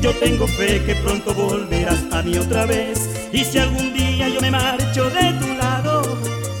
yo 0.00 0.10
tengo 0.14 0.46
fe 0.46 0.82
que 0.86 0.94
pronto 0.94 1.34
volverás 1.34 2.02
a 2.12 2.22
mí 2.22 2.38
otra 2.38 2.64
vez. 2.64 3.10
Y 3.30 3.44
si 3.44 3.58
algún 3.58 3.92
día 3.92 4.30
yo 4.30 4.40
me 4.40 4.50
marcho 4.50 5.10
de 5.10 5.34
tu 5.34 5.48
lado, 5.58 6.02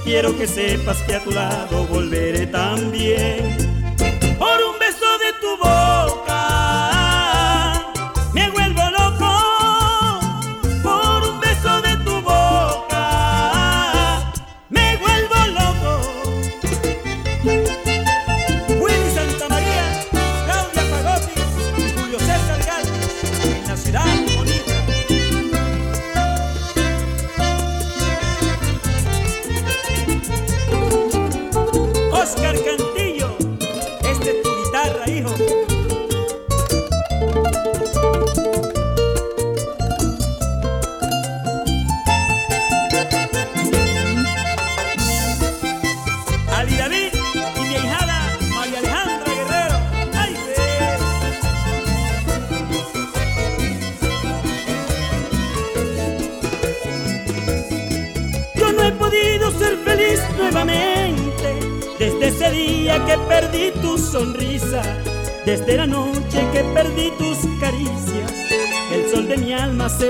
quiero 0.04 0.36
que 0.36 0.46
sepas 0.46 0.98
que 1.04 1.14
a 1.14 1.24
tu 1.24 1.30
lado 1.30 1.86
volveré 1.86 2.46
también. 2.46 3.77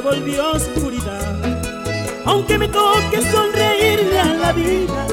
Volvió 0.09 0.53
oscuridad. 0.53 1.37
Aunque 2.25 2.57
me 2.59 2.69
toque 2.69 3.21
sonreírle 3.31 4.19
a 4.19 4.35
la 4.35 4.53
vida, 4.53 5.07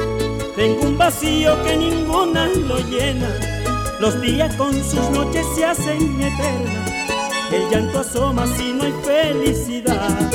tengo 0.55 0.83
un 0.83 0.97
vacío 0.97 1.61
que 1.63 1.75
ninguna 1.75 2.47
lo 2.47 2.77
llena. 2.79 3.29
Los 3.99 4.21
días 4.21 4.55
con 4.55 4.73
sus 4.73 5.09
noches 5.09 5.45
se 5.55 5.65
hacen 5.65 6.21
eternas. 6.21 6.91
El 7.51 7.69
llanto 7.69 7.99
asoma 7.99 8.47
si 8.47 8.73
no 8.73 8.83
hay 8.83 8.93
felicidad. 9.03 10.34